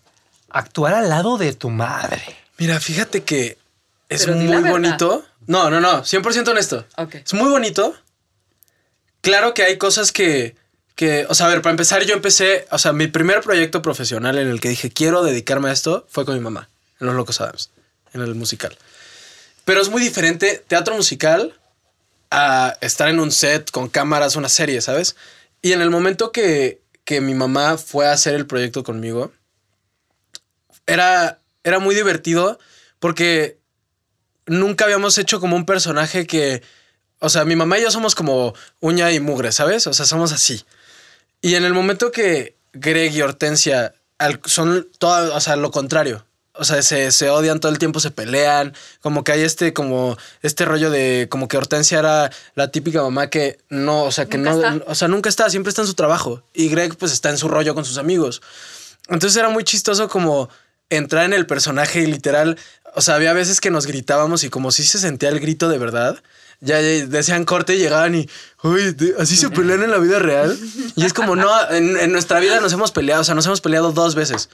actuar 0.50 0.94
al 0.94 1.08
lado 1.08 1.36
de 1.36 1.52
tu 1.52 1.68
madre? 1.70 2.22
Mira, 2.58 2.78
fíjate 2.78 3.24
que 3.24 3.58
es 4.14 4.26
Pero 4.26 4.36
muy 4.36 4.70
bonito. 4.70 5.24
No, 5.46 5.70
no, 5.70 5.80
no, 5.80 6.02
100% 6.02 6.48
honesto. 6.48 6.86
Ok. 6.96 7.16
Es 7.16 7.34
muy 7.34 7.50
bonito. 7.50 7.94
Claro 9.20 9.54
que 9.54 9.62
hay 9.62 9.78
cosas 9.78 10.12
que, 10.12 10.56
que, 10.94 11.26
o 11.28 11.34
sea, 11.34 11.46
a 11.46 11.48
ver, 11.48 11.62
para 11.62 11.72
empezar, 11.72 12.04
yo 12.04 12.14
empecé, 12.14 12.66
o 12.70 12.78
sea, 12.78 12.92
mi 12.92 13.06
primer 13.06 13.40
proyecto 13.40 13.82
profesional 13.82 14.38
en 14.38 14.48
el 14.48 14.60
que 14.60 14.68
dije, 14.68 14.90
quiero 14.90 15.22
dedicarme 15.22 15.70
a 15.70 15.72
esto, 15.72 16.06
fue 16.08 16.24
con 16.24 16.34
mi 16.34 16.40
mamá, 16.40 16.68
en 17.00 17.06
Los 17.06 17.16
Locos 17.16 17.40
Adams, 17.40 17.70
en 18.12 18.20
el 18.20 18.34
musical. 18.34 18.76
Pero 19.64 19.80
es 19.80 19.88
muy 19.88 20.02
diferente 20.02 20.64
teatro 20.66 20.94
musical 20.96 21.58
a 22.30 22.76
estar 22.80 23.08
en 23.08 23.20
un 23.20 23.30
set 23.30 23.70
con 23.70 23.88
cámaras, 23.88 24.36
una 24.36 24.48
serie, 24.48 24.80
¿sabes? 24.80 25.16
Y 25.60 25.72
en 25.72 25.82
el 25.82 25.90
momento 25.90 26.32
que, 26.32 26.80
que 27.04 27.20
mi 27.20 27.34
mamá 27.34 27.78
fue 27.78 28.08
a 28.08 28.12
hacer 28.12 28.34
el 28.34 28.46
proyecto 28.46 28.82
conmigo, 28.82 29.32
era, 30.86 31.38
era 31.62 31.78
muy 31.78 31.94
divertido 31.94 32.58
porque 32.98 33.58
nunca 34.46 34.84
habíamos 34.84 35.18
hecho 35.18 35.40
como 35.40 35.56
un 35.56 35.66
personaje 35.66 36.26
que, 36.26 36.62
o 37.18 37.28
sea, 37.28 37.44
mi 37.44 37.56
mamá 37.56 37.78
y 37.78 37.82
yo 37.82 37.90
somos 37.90 38.14
como 38.14 38.54
uña 38.80 39.12
y 39.12 39.20
mugre, 39.20 39.52
¿sabes? 39.52 39.86
O 39.86 39.92
sea, 39.92 40.06
somos 40.06 40.32
así. 40.32 40.64
Y 41.40 41.54
en 41.54 41.64
el 41.64 41.74
momento 41.74 42.12
que 42.12 42.56
Greg 42.72 43.12
y 43.12 43.22
Hortensia 43.22 43.94
son 44.44 44.88
todo, 44.98 45.34
o 45.34 45.40
sea, 45.40 45.56
lo 45.56 45.70
contrario. 45.70 46.24
O 46.54 46.64
sea, 46.64 46.82
se, 46.82 47.12
se 47.12 47.30
odian 47.30 47.60
todo 47.60 47.72
el 47.72 47.78
tiempo, 47.78 47.98
se 47.98 48.10
pelean. 48.10 48.74
Como 49.00 49.24
que 49.24 49.32
hay 49.32 49.40
este, 49.40 49.72
como, 49.72 50.18
este 50.42 50.66
rollo 50.66 50.90
de 50.90 51.26
como 51.30 51.48
que 51.48 51.56
Hortensia 51.56 51.98
era 51.98 52.30
la 52.54 52.70
típica 52.70 53.02
mamá 53.02 53.30
que 53.30 53.58
no, 53.70 54.04
o 54.04 54.12
sea, 54.12 54.26
que 54.26 54.36
no, 54.36 54.52
está. 54.52 54.84
o 54.86 54.94
sea, 54.94 55.08
nunca 55.08 55.30
está, 55.30 55.48
siempre 55.48 55.70
está 55.70 55.82
en 55.82 55.88
su 55.88 55.94
trabajo. 55.94 56.42
Y 56.52 56.68
Greg, 56.68 56.96
pues, 56.96 57.12
está 57.12 57.30
en 57.30 57.38
su 57.38 57.48
rollo 57.48 57.74
con 57.74 57.84
sus 57.84 57.96
amigos. 57.96 58.42
Entonces 59.08 59.36
era 59.36 59.48
muy 59.48 59.64
chistoso 59.64 60.08
como 60.08 60.50
entrar 60.90 61.24
en 61.24 61.32
el 61.32 61.46
personaje 61.46 62.02
y 62.02 62.06
literal, 62.06 62.58
o 62.94 63.00
sea, 63.00 63.14
había 63.14 63.32
veces 63.32 63.60
que 63.60 63.70
nos 63.70 63.86
gritábamos 63.86 64.44
y 64.44 64.50
como 64.50 64.70
si 64.72 64.84
se 64.84 64.98
sentía 64.98 65.28
el 65.28 65.40
grito 65.40 65.68
de 65.68 65.78
verdad. 65.78 66.22
Ya 66.60 66.76
decían 66.76 67.44
corte 67.44 67.74
y 67.74 67.78
llegaban 67.78 68.14
y, 68.14 68.28
uy, 68.62 68.96
así 69.18 69.36
se 69.36 69.50
pelean 69.50 69.82
en 69.82 69.90
la 69.90 69.98
vida 69.98 70.20
real. 70.20 70.56
Y 70.94 71.04
es 71.04 71.12
como, 71.12 71.34
no, 71.34 71.50
en, 71.70 71.96
en 71.96 72.12
nuestra 72.12 72.38
vida 72.38 72.60
nos 72.60 72.72
hemos 72.72 72.92
peleado, 72.92 73.22
o 73.22 73.24
sea, 73.24 73.34
nos 73.34 73.46
hemos 73.46 73.60
peleado 73.60 73.90
dos 73.90 74.14
veces. 74.14 74.48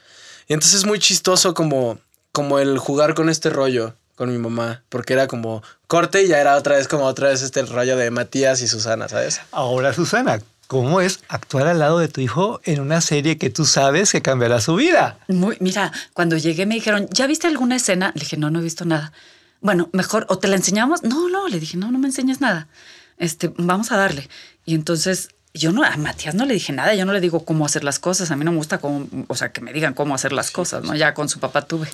Y 0.47 0.55
entonces 0.55 0.79
es 0.79 0.87
muy 0.87 0.99
chistoso 0.99 1.53
como, 1.53 1.99
como 2.33 2.59
el 2.59 2.79
jugar 2.79 3.15
con 3.15 3.29
este 3.29 3.51
rollo 3.51 3.95
con 4.19 4.33
mi 4.33 4.39
mamá, 4.39 4.83
porque 4.89 5.13
era 5.13 5.29
como 5.29 5.63
corte 5.87 6.25
y 6.25 6.29
ya 6.29 6.41
era 6.41 6.57
otra 6.57 6.77
vez 6.77 6.89
como 6.89 7.05
otra 7.05 7.29
vez 7.29 7.41
este 7.41 7.63
rollo 7.63 7.97
de 7.97 8.11
Matías 8.11 8.61
y 8.63 8.67
Susana, 8.67 9.09
¿sabes? 9.09 9.41
Ahora, 9.53 9.93
Susana, 9.93 10.41
¿cómo 10.69 11.01
es 11.01 11.21
actuar 11.29 11.67
al 11.67 11.81
lado 11.81 11.99
de 11.99 12.07
tu 12.09 12.21
hijo 12.21 12.61
en 12.65 12.81
una 12.81 13.01
serie 13.01 13.39
que 13.39 13.51
tú 13.51 13.65
sabes 13.65 14.13
que 14.13 14.23
cambiará 14.23 14.61
su 14.61 14.77
vida? 14.77 15.19
Muy, 15.27 15.57
mira, 15.59 15.91
cuando 16.13 16.37
llegué 16.37 16.67
me 16.67 16.77
dijeron, 16.77 17.09
¿ya 17.11 17.27
viste 17.27 17.49
alguna 17.49 17.75
escena? 17.75 18.13
Le 18.15 18.21
dije, 18.21 18.37
no, 18.37 18.51
no 18.51 18.61
he 18.61 18.63
visto 18.63 18.85
nada. 18.85 19.13
Bueno, 19.61 19.89
mejor, 19.93 20.27
o 20.29 20.39
te 20.39 20.47
la 20.47 20.57
enseñamos. 20.57 21.03
No, 21.03 21.29
no, 21.29 21.49
le 21.49 21.59
dije, 21.59 21.77
no, 21.77 21.91
no 21.91 21.99
me 21.99 22.07
enseñes 22.07 22.41
nada. 22.41 22.69
Este, 23.17 23.53
vamos 23.57 23.91
a 23.91 23.97
darle. 23.97 24.29
Y 24.65 24.75
entonces 24.75 25.31
yo 25.59 25.73
no, 25.73 25.85
a 25.85 25.97
Matías 25.97 26.35
no 26.35 26.47
le 26.47 26.55
dije 26.55 26.73
nada, 26.73 26.95
yo 26.95 27.05
no 27.05 27.13
le 27.13 27.21
digo 27.21 27.45
cómo 27.45 27.67
hacer 27.67 27.85
las 27.85 27.99
cosas. 27.99 28.31
A 28.31 28.37
mí 28.37 28.45
no 28.45 28.53
me 28.53 28.57
gusta 28.57 28.79
cómo, 28.79 29.07
o 29.27 29.35
sea, 29.35 29.53
que 29.53 29.61
me 29.61 29.73
digan 29.73 29.95
cómo 29.95 30.15
hacer 30.15 30.33
las 30.33 30.51
cosas, 30.51 30.85
¿no? 30.85 30.95
Ya 30.95 31.15
con 31.15 31.29
su 31.29 31.41
papá 31.41 31.63
tuve. 31.63 31.89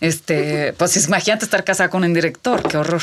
Este, 0.00 0.72
pues 0.74 1.04
imagínate 1.06 1.44
estar 1.44 1.64
casada 1.64 1.90
con 1.90 2.04
un 2.04 2.14
director, 2.14 2.62
qué 2.68 2.76
horror. 2.76 3.02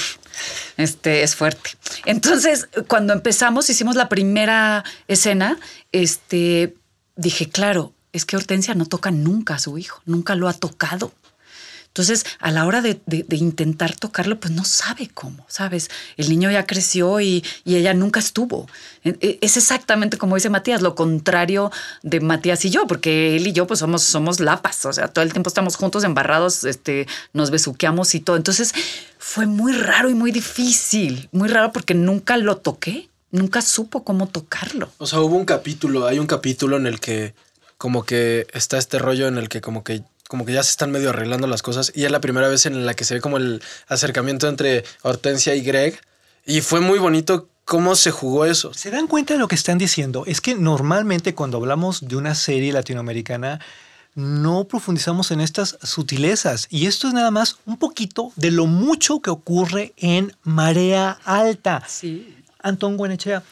Este, 0.77 1.23
es 1.23 1.35
fuerte. 1.35 1.71
Entonces, 2.05 2.69
cuando 2.87 3.13
empezamos, 3.13 3.69
hicimos 3.69 3.95
la 3.95 4.07
primera 4.07 4.83
escena, 5.07 5.57
este, 5.91 6.75
dije, 7.15 7.49
claro, 7.49 7.93
es 8.13 8.25
que 8.25 8.37
Hortensia 8.37 8.75
no 8.75 8.85
toca 8.85 9.11
nunca 9.11 9.55
a 9.55 9.59
su 9.59 9.77
hijo, 9.77 10.01
nunca 10.05 10.35
lo 10.35 10.47
ha 10.47 10.53
tocado. 10.53 11.11
Entonces, 11.95 12.25
a 12.39 12.51
la 12.51 12.65
hora 12.65 12.81
de, 12.81 12.99
intentar 13.29 13.95
tocarlo, 13.95 14.37
pues 14.37 14.53
no 14.53 14.65
sabe 14.65 15.09
cómo, 15.13 15.45
¿sabes? 15.47 15.89
El 16.17 16.27
niño 16.27 16.51
ya 16.51 16.65
creció 16.65 17.21
y, 17.21 17.41
y 17.63 17.77
ella 17.77 17.93
nunca 17.93 18.19
estuvo. 18.19 18.67
E- 19.05 19.15
e- 19.21 19.37
Es 19.39 19.55
exactamente 19.55 20.17
como 20.17 20.35
dice 20.35 20.49
Matías, 20.49 20.81
lo 20.81 20.93
contrario 20.93 21.71
de 22.03 22.19
Matías 22.19 22.65
y 22.65 22.69
yo, 22.69 22.85
porque 22.85 23.37
él 23.37 23.47
y 23.47 23.53
yo 23.53 23.65
pues 23.65 23.79
somos, 23.79 24.03
somos 24.03 24.41
lapas, 24.41 24.83
o 24.83 24.91
sea, 24.91 25.07
todo 25.07 25.23
el 25.23 25.31
tiempo 25.31 25.47
estamos 25.47 25.77
juntos, 25.77 26.03
embarrados, 26.03 26.65
este, 26.65 27.07
nos 27.31 27.49
besuqueamos 27.49 28.13
y 28.13 28.19
todo. 28.19 28.35
Entonces, 28.35 28.73
fue 29.17 29.45
muy 29.45 29.71
raro 29.71 30.09
y 30.09 30.15
muy 30.15 30.33
difícil, 30.33 31.29
muy 31.31 31.47
raro 31.47 31.71
porque 31.71 31.93
nunca 31.93 32.35
lo 32.35 32.57
toqué, 32.57 33.07
nunca 33.31 33.61
supo 33.61 34.03
cómo 34.03 34.27
tocarlo. 34.27 34.91
O 34.97 35.07
sea, 35.07 35.21
hubo 35.21 35.37
un 35.37 35.45
capítulo, 35.45 36.07
hay 36.07 36.19
un 36.19 36.27
capítulo 36.27 36.75
en 36.75 36.87
el 36.87 36.99
que 36.99 37.33
como 37.77 38.03
que 38.03 38.47
está 38.51 38.77
este 38.77 38.99
rollo 38.99 39.29
en 39.29 39.37
el 39.37 39.47
que 39.47 39.61
como 39.61 39.85
que 39.85 40.03
como 40.27 40.45
que 40.45 40.53
ya 40.53 40.63
se 40.63 40.71
están 40.71 40.91
medio 40.91 41.09
arreglando 41.09 41.47
las 41.47 41.61
cosas 41.61 41.91
y 41.95 42.05
es 42.05 42.11
la 42.11 42.21
primera 42.21 42.47
vez 42.47 42.65
en 42.65 42.85
la 42.85 42.93
que 42.93 43.05
se 43.05 43.15
ve 43.15 43.21
como 43.21 43.37
el 43.37 43.61
acercamiento 43.87 44.47
entre 44.47 44.83
Hortensia 45.01 45.55
y 45.55 45.61
Greg 45.61 45.99
y 46.45 46.61
fue 46.61 46.81
muy 46.81 46.99
bonito 46.99 47.49
cómo 47.65 47.95
se 47.95 48.11
jugó 48.11 48.45
eso. 48.45 48.73
¿Se 48.73 48.91
dan 48.91 49.07
cuenta 49.07 49.33
de 49.33 49.39
lo 49.39 49.47
que 49.47 49.55
están 49.55 49.77
diciendo? 49.77 50.23
Es 50.25 50.41
que 50.41 50.55
normalmente 50.55 51.33
cuando 51.35 51.57
hablamos 51.57 52.07
de 52.07 52.15
una 52.15 52.35
serie 52.35 52.71
latinoamericana 52.71 53.59
no 54.13 54.63
profundizamos 54.63 55.31
en 55.31 55.41
estas 55.41 55.77
sutilezas 55.83 56.67
y 56.69 56.87
esto 56.87 57.07
es 57.07 57.13
nada 57.13 57.31
más 57.31 57.57
un 57.65 57.77
poquito 57.77 58.31
de 58.35 58.51
lo 58.51 58.65
mucho 58.65 59.19
que 59.19 59.29
ocurre 59.29 59.93
en 59.97 60.33
Marea 60.43 61.19
Alta. 61.25 61.83
Sí. 61.87 62.35
Antón 62.59 62.97
Guenechea, 62.97 63.43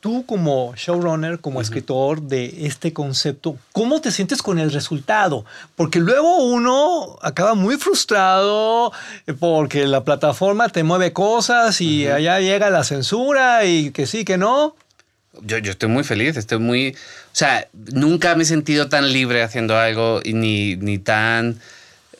tú 0.00 0.24
como 0.26 0.74
showrunner, 0.76 1.40
como 1.40 1.60
escritor 1.60 2.22
de 2.22 2.66
este 2.66 2.92
concepto, 2.92 3.56
¿cómo 3.72 4.00
te 4.00 4.10
sientes 4.10 4.42
con 4.42 4.58
el 4.58 4.72
resultado? 4.72 5.44
Porque 5.76 5.98
luego 5.98 6.44
uno 6.44 7.18
acaba 7.22 7.54
muy 7.54 7.76
frustrado 7.76 8.92
eh, 9.26 9.32
porque 9.32 9.86
la 9.86 10.04
plataforma 10.04 10.68
te 10.68 10.82
mueve 10.82 11.12
cosas 11.12 11.80
y 11.80 12.06
allá 12.06 12.40
llega 12.40 12.70
la 12.70 12.84
censura 12.84 13.64
y 13.64 13.90
que 13.90 14.06
sí, 14.06 14.24
que 14.24 14.38
no. 14.38 14.74
Yo, 15.42 15.58
yo 15.58 15.70
estoy 15.70 15.88
muy 15.88 16.04
feliz, 16.04 16.36
estoy 16.36 16.58
muy... 16.58 16.90
O 16.92 16.96
sea, 17.34 17.68
nunca 17.92 18.34
me 18.34 18.42
he 18.42 18.46
sentido 18.46 18.88
tan 18.88 19.12
libre 19.12 19.42
haciendo 19.42 19.78
algo 19.78 20.20
y 20.24 20.32
ni, 20.34 20.76
ni 20.76 20.98
tan... 20.98 21.60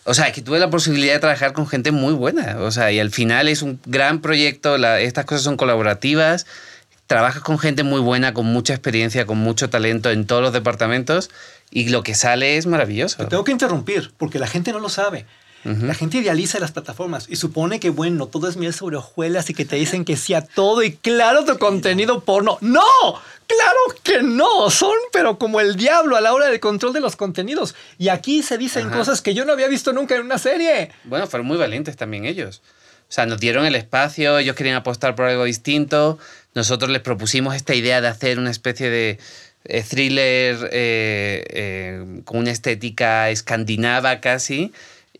O 0.04 0.14
sea, 0.14 0.32
que 0.32 0.40
tuve 0.40 0.58
la 0.58 0.70
posibilidad 0.70 1.12
de 1.12 1.18
trabajar 1.18 1.52
con 1.52 1.66
gente 1.68 1.90
muy 1.92 2.14
buena. 2.14 2.56
O 2.60 2.70
sea, 2.70 2.90
y 2.90 2.98
al 2.98 3.10
final 3.10 3.48
es 3.48 3.62
un 3.62 3.78
gran 3.84 4.20
proyecto, 4.22 4.78
la- 4.78 5.00
estas 5.00 5.24
cosas 5.26 5.42
son 5.44 5.56
colaborativas, 5.56 6.46
trabajas 7.10 7.42
con 7.42 7.58
gente 7.58 7.82
muy 7.82 8.00
buena, 8.00 8.32
con 8.32 8.46
mucha 8.46 8.72
experiencia, 8.72 9.26
con 9.26 9.36
mucho 9.36 9.68
talento 9.68 10.12
en 10.12 10.28
todos 10.28 10.42
los 10.42 10.52
departamentos 10.52 11.28
Y 11.72 11.88
lo 11.88 12.04
que 12.04 12.14
sale 12.14 12.56
es 12.56 12.66
maravilloso. 12.66 13.16
Te 13.16 13.24
tengo 13.24 13.42
que 13.42 13.50
interrumpir 13.50 14.12
porque 14.16 14.38
la 14.38 14.46
gente 14.46 14.72
no 14.72 14.78
lo 14.78 14.88
sabe. 14.88 15.26
La 15.64 15.92
gente 15.92 16.18
idealiza 16.18 16.60
las 16.60 16.70
plataformas 16.70 17.26
y 17.28 17.34
supone 17.34 17.80
que, 17.80 17.90
bueno, 17.90 18.28
todo 18.28 18.48
es 18.48 18.56
miel 18.56 18.72
sobre 18.72 18.96
hojuelas 18.96 19.50
y 19.50 19.54
que 19.54 19.64
te 19.64 19.74
dicen 19.74 20.04
que 20.04 20.16
sí 20.16 20.34
a 20.34 20.40
todo 20.42 20.84
y 20.84 20.92
claro 20.92 21.44
tu 21.44 21.58
contenido 21.58 22.20
porno. 22.20 22.56
¡No! 22.60 22.80
¡Claro 23.46 24.00
que 24.04 24.22
no! 24.22 24.70
Son, 24.70 24.94
pero 25.12 25.36
como 25.36 25.60
el 25.60 25.74
diablo 25.74 26.16
a 26.16 26.20
la 26.20 26.32
hora 26.32 26.46
del 26.46 26.60
control 26.60 26.92
de 26.92 27.00
los 27.00 27.16
contenidos. 27.16 27.74
Y 27.98 28.08
aquí 28.08 28.42
se 28.44 28.56
dicen 28.56 28.86
Ajá. 28.86 28.98
cosas 28.98 29.20
que 29.20 29.34
yo 29.34 29.44
no 29.44 29.52
había 29.52 29.66
visto 29.66 29.92
nunca 29.92 30.14
en 30.14 30.22
una 30.22 30.38
serie. 30.38 30.92
Bueno, 31.04 31.26
fueron 31.26 31.48
muy 31.48 31.58
valientes 31.58 31.96
también 31.96 32.24
ellos. 32.24 32.62
O 33.10 33.12
sea, 33.12 33.26
nos 33.26 33.40
dieron 33.40 33.66
el 33.66 33.74
espacio, 33.74 34.38
ellos 34.38 34.54
querían 34.54 34.76
apostar 34.76 35.16
por 35.16 35.24
algo 35.24 35.42
distinto. 35.42 36.16
Nosotros 36.54 36.90
les 36.90 37.00
propusimos 37.00 37.54
esta 37.54 37.74
idea 37.74 38.00
de 38.00 38.08
hacer 38.08 38.38
una 38.38 38.50
especie 38.50 38.90
de 38.90 39.18
eh, 39.64 39.82
thriller 39.82 40.68
eh, 40.72 41.44
eh, 41.50 42.20
con 42.24 42.38
una 42.38 42.50
estética 42.50 43.30
escandinava 43.30 44.20
casi. 44.20 44.72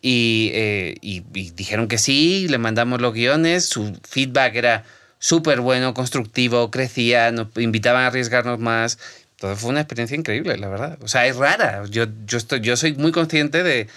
Y, 0.03 1.21
dijeron 1.31 1.87
que 1.87 1.99
sí, 1.99 2.47
le 2.49 2.57
mandamos 2.57 3.01
los 3.01 3.13
guiones, 3.13 3.65
su 3.65 3.95
feedback 4.07 4.55
era 4.55 4.83
súper 5.19 5.61
bueno, 5.61 5.93
constructivo, 5.93 6.71
crecía, 6.71 7.31
nos 7.31 7.49
invitaban 7.57 8.03
a 8.03 8.07
arriesgarnos 8.07 8.59
más. 8.59 8.97
Entonces 9.35 9.59
fue 9.59 9.69
una 9.69 9.81
experiencia 9.81 10.17
increíble, 10.17 10.57
la 10.57 10.69
verdad. 10.69 10.97
O 11.01 11.07
sea, 11.07 11.27
es 11.27 11.35
rara. 11.35 11.83
Yo, 11.89 12.05
yo, 12.25 12.37
estoy, 12.39 12.61
yo 12.61 12.75
soy 12.77 12.93
muy 12.93 13.11
consciente 13.11 13.61
de- 13.63 13.87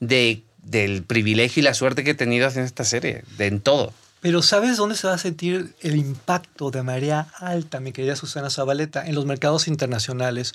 del 0.00 1.02
privilegio 1.02 1.60
y 1.60 1.64
la 1.64 1.74
suerte 1.74 2.04
que 2.04 2.10
he 2.12 2.14
tenido 2.14 2.46
haciendo 2.46 2.66
esta 2.66 2.84
serie, 2.84 3.22
de, 3.36 3.46
en 3.46 3.60
todo. 3.60 3.92
Pero 4.20 4.42
¿sabes 4.42 4.76
dónde 4.76 4.96
se 4.96 5.06
va 5.06 5.14
a 5.14 5.18
sentir 5.18 5.74
el 5.80 5.96
impacto 5.96 6.70
de 6.70 6.82
marea 6.82 7.28
alta, 7.38 7.80
mi 7.80 7.92
querida 7.92 8.16
Susana 8.16 8.50
Zabaleta? 8.50 9.06
En 9.06 9.14
los 9.14 9.24
mercados 9.24 9.66
internacionales, 9.66 10.54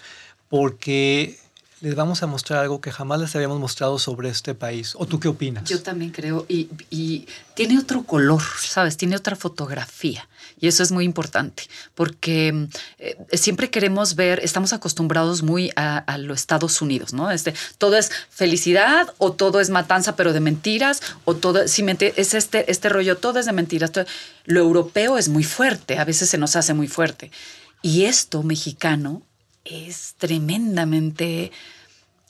porque 0.49 1.39
les 1.85 1.93
vamos 1.93 2.23
a 2.23 2.27
mostrar 2.27 2.61
algo 2.61 2.81
que 2.81 2.91
jamás 2.91 3.19
les 3.19 3.35
habíamos 3.35 3.59
mostrado 3.59 3.99
sobre 3.99 4.29
este 4.29 4.55
país. 4.55 4.93
¿O 4.97 5.05
tú 5.05 5.19
qué 5.19 5.27
opinas? 5.27 5.69
Yo 5.69 5.83
también 5.83 6.09
creo, 6.09 6.43
y, 6.49 7.27
tiene 7.53 7.77
otro 7.77 8.03
color, 8.03 8.41
¿sabes? 8.59 8.97
Tiene 8.97 9.15
otra 9.15 9.35
fotografía. 9.35 10.27
Y 10.59 10.67
eso 10.67 10.81
es 10.81 10.91
muy 10.91 11.05
importante, 11.05 11.63
porque 11.93 12.69
eh, 12.97 13.17
siempre 13.33 13.69
queremos 13.69 14.15
ver, 14.15 14.39
estamos 14.39 14.73
acostumbrados 14.73 15.43
muy 15.43 15.71
a, 15.75 16.17
los 16.17 16.39
Estados 16.39 16.81
Unidos, 16.81 17.13
¿no? 17.13 17.29
Este, 17.29 17.53
todo 17.77 17.97
es 17.97 18.09
felicidad 18.31 19.13
o 19.19 19.33
todo 19.33 19.59
es 19.59 19.69
matanza, 19.69 20.15
pero 20.15 20.33
de 20.33 20.39
mentiras, 20.39 21.03
o 21.23 21.35
todo, 21.35 21.67
si 21.67 21.85
es 21.99 22.33
este, 22.33 22.71
este 22.71 22.89
rollo, 22.89 23.17
todo 23.17 23.39
es 23.39 23.45
de 23.45 23.53
mentiras. 23.53 23.91
todo- 23.91 24.05
lo 24.45 24.59
europeo 24.59 25.19
es 25.19 25.29
muy 25.29 25.43
fuerte, 25.43 25.99
a 25.99 26.05
veces 26.05 26.29
se 26.29 26.39
nos 26.39 26.55
hace 26.55 26.73
muy 26.73 26.87
fuerte. 26.87 27.29
Y 27.83 28.05
esto 28.05 28.41
mexicano 28.41 29.21
es 29.65 30.15
tremendamente 30.17 31.51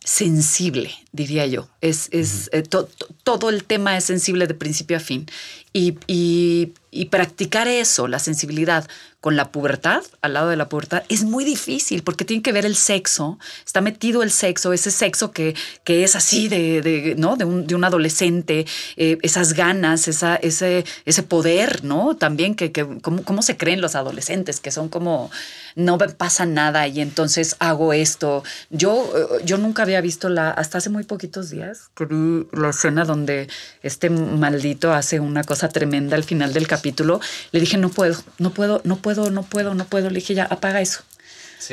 sensible, 0.06 0.92
diría 1.12 1.46
yo. 1.48 1.68
Es, 1.82 2.10
es, 2.12 2.50
eh, 2.54 2.62
to- 2.62 2.86
to- 2.86 3.08
todo 3.24 3.50
el 3.50 3.64
tema 3.66 3.98
es 3.98 4.06
sensible 4.06 4.48
de 4.48 4.54
principio 4.54 4.96
a 4.98 5.00
fin. 5.02 5.26
Y, 5.76 5.98
y- 6.08 6.72
y 6.96 7.06
practicar 7.08 7.68
eso, 7.68 8.08
la 8.08 8.20
sensibilidad 8.20 8.88
con 9.20 9.36
la 9.36 9.52
pubertad, 9.52 10.02
al 10.22 10.34
lado 10.34 10.50
de 10.50 10.56
la 10.56 10.70
pubertad, 10.70 11.04
es 11.10 11.24
muy 11.26 11.44
difícil 11.44 12.04
porque 12.04 12.24
tiene 12.24 12.42
que 12.44 12.54
ver 12.54 12.66
el 12.66 12.76
sexo, 12.78 13.38
está 13.66 13.82
metido 13.82 14.24
el 14.24 14.32
sexo, 14.32 14.72
ese 14.72 14.92
sexo 14.92 15.32
que, 15.32 15.56
que 15.84 16.06
es 16.06 16.16
así 16.16 16.48
de, 16.48 16.82
de, 16.82 17.16
¿no? 17.18 17.36
de, 17.36 17.44
un, 17.44 17.68
de 17.68 17.76
un 17.76 17.84
adolescente, 17.84 18.66
eh, 18.96 19.18
esas 19.24 19.54
ganas, 19.54 20.08
esa, 20.08 20.36
ese, 20.38 20.86
ese 21.06 21.24
poder, 21.24 21.84
¿no? 21.84 22.16
También 22.16 22.56
que, 22.56 22.72
que 22.72 22.86
cómo, 23.02 23.24
cómo 23.24 23.42
se 23.42 23.58
creen 23.58 23.82
los 23.82 23.96
adolescentes, 23.96 24.62
que 24.62 24.72
son 24.72 24.88
como, 24.88 25.30
no 25.76 25.98
pasa 25.98 26.46
nada 26.46 26.88
y 26.88 27.02
entonces 27.02 27.58
hago 27.60 27.92
esto. 27.92 28.44
Yo, 28.70 29.12
eh, 29.18 29.42
yo 29.44 29.58
nunca 29.58 29.82
había 29.84 30.00
visto 30.00 30.30
la, 30.30 30.52
hasta 30.52 30.78
hace 30.78 30.90
muy 30.92 31.04
poquitos 31.04 31.50
días, 31.50 31.90
que 31.96 32.06
vi 32.06 32.48
la 32.54 32.70
escena 32.70 33.04
donde 33.04 33.50
este 33.84 34.10
maldito 34.10 34.94
hace 34.94 35.20
una 35.20 35.44
cosa 35.44 35.65
tremenda 35.70 36.16
al 36.16 36.24
final 36.24 36.54
del 36.54 36.68
capítulo. 36.68 37.20
Le 37.52 37.60
dije, 37.60 37.78
no 37.78 37.90
puedo, 37.90 38.22
no 38.38 38.52
puedo, 38.52 38.82
no 38.84 38.98
puedo, 38.98 39.30
no 39.32 39.44
puedo, 39.44 39.74
no 39.76 39.86
puedo. 39.86 40.10
Le 40.10 40.16
dije, 40.20 40.34
ya, 40.36 40.44
apaga 40.46 40.82
eso. 40.82 41.02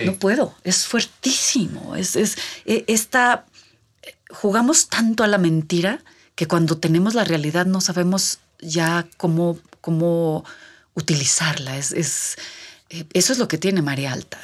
No 0.06 0.14
puedo, 0.14 0.54
es 0.64 0.86
fuertísimo. 0.86 1.96
Es, 1.96 2.16
es 2.16 2.36
eh, 2.64 2.84
esta. 2.86 3.44
Jugamos 4.30 4.88
tanto 4.88 5.24
a 5.24 5.28
la 5.28 5.38
mentira 5.38 6.02
que 6.34 6.46
cuando 6.48 6.78
tenemos 6.78 7.14
la 7.14 7.24
realidad 7.24 7.66
no 7.66 7.80
sabemos 7.80 8.38
ya 8.60 9.06
cómo, 9.18 9.58
cómo 9.80 10.44
utilizarla. 10.94 11.76
Es, 11.76 11.92
es- 11.92 12.36
eh, 12.90 13.04
eso 13.14 13.32
es 13.32 13.38
lo 13.38 13.48
que 13.48 13.58
tiene 13.58 13.82
María 13.82 14.12
Alta. 14.12 14.38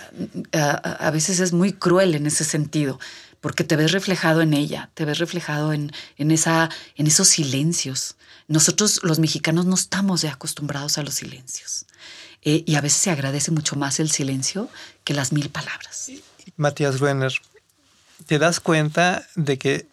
A, 0.53 0.71
a- 0.71 1.07
a 1.09 1.11
veces 1.11 1.41
es 1.41 1.53
muy 1.53 1.73
cruel 1.73 2.15
en 2.15 2.27
ese 2.27 2.45
sentido, 2.45 2.99
porque 3.41 3.65
te 3.65 3.77
ves 3.77 3.93
reflejado 3.93 4.41
en 4.43 4.53
ella, 4.55 4.91
te 4.95 5.05
ves 5.05 5.19
reflejado 5.19 5.73
en, 5.73 5.93
en, 6.17 6.31
esa, 6.31 6.69
en 6.97 7.07
esos 7.07 7.29
silencios. 7.29 8.17
Nosotros 8.49 9.01
los 9.03 9.19
mexicanos 9.19 9.67
no 9.67 9.75
estamos 9.75 10.23
ya 10.23 10.33
acostumbrados 10.33 10.99
a 10.99 11.03
los 11.03 11.15
silencios. 11.15 11.87
Eh, 12.43 12.65
y 12.67 12.75
a 12.77 12.81
veces 12.81 13.03
se 13.03 13.11
agradece 13.11 13.51
mucho 13.51 13.77
más 13.77 14.01
el 14.01 14.11
silencio 14.11 14.69
que 15.05 15.15
las 15.15 15.33
mil 15.33 15.51
palabras. 15.51 16.11
Matías 16.57 17.01
Renner, 17.01 17.33
te 18.27 18.39
das 18.39 18.61
cuenta 18.61 19.27
de 19.35 19.59
que 19.59 19.87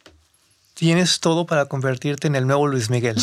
tienes 0.74 1.20
todo 1.20 1.46
para 1.46 1.66
convertirte 1.66 2.28
en 2.28 2.36
el 2.36 2.48
nuevo 2.48 2.68
Luis 2.68 2.90
Miguel. 2.90 3.18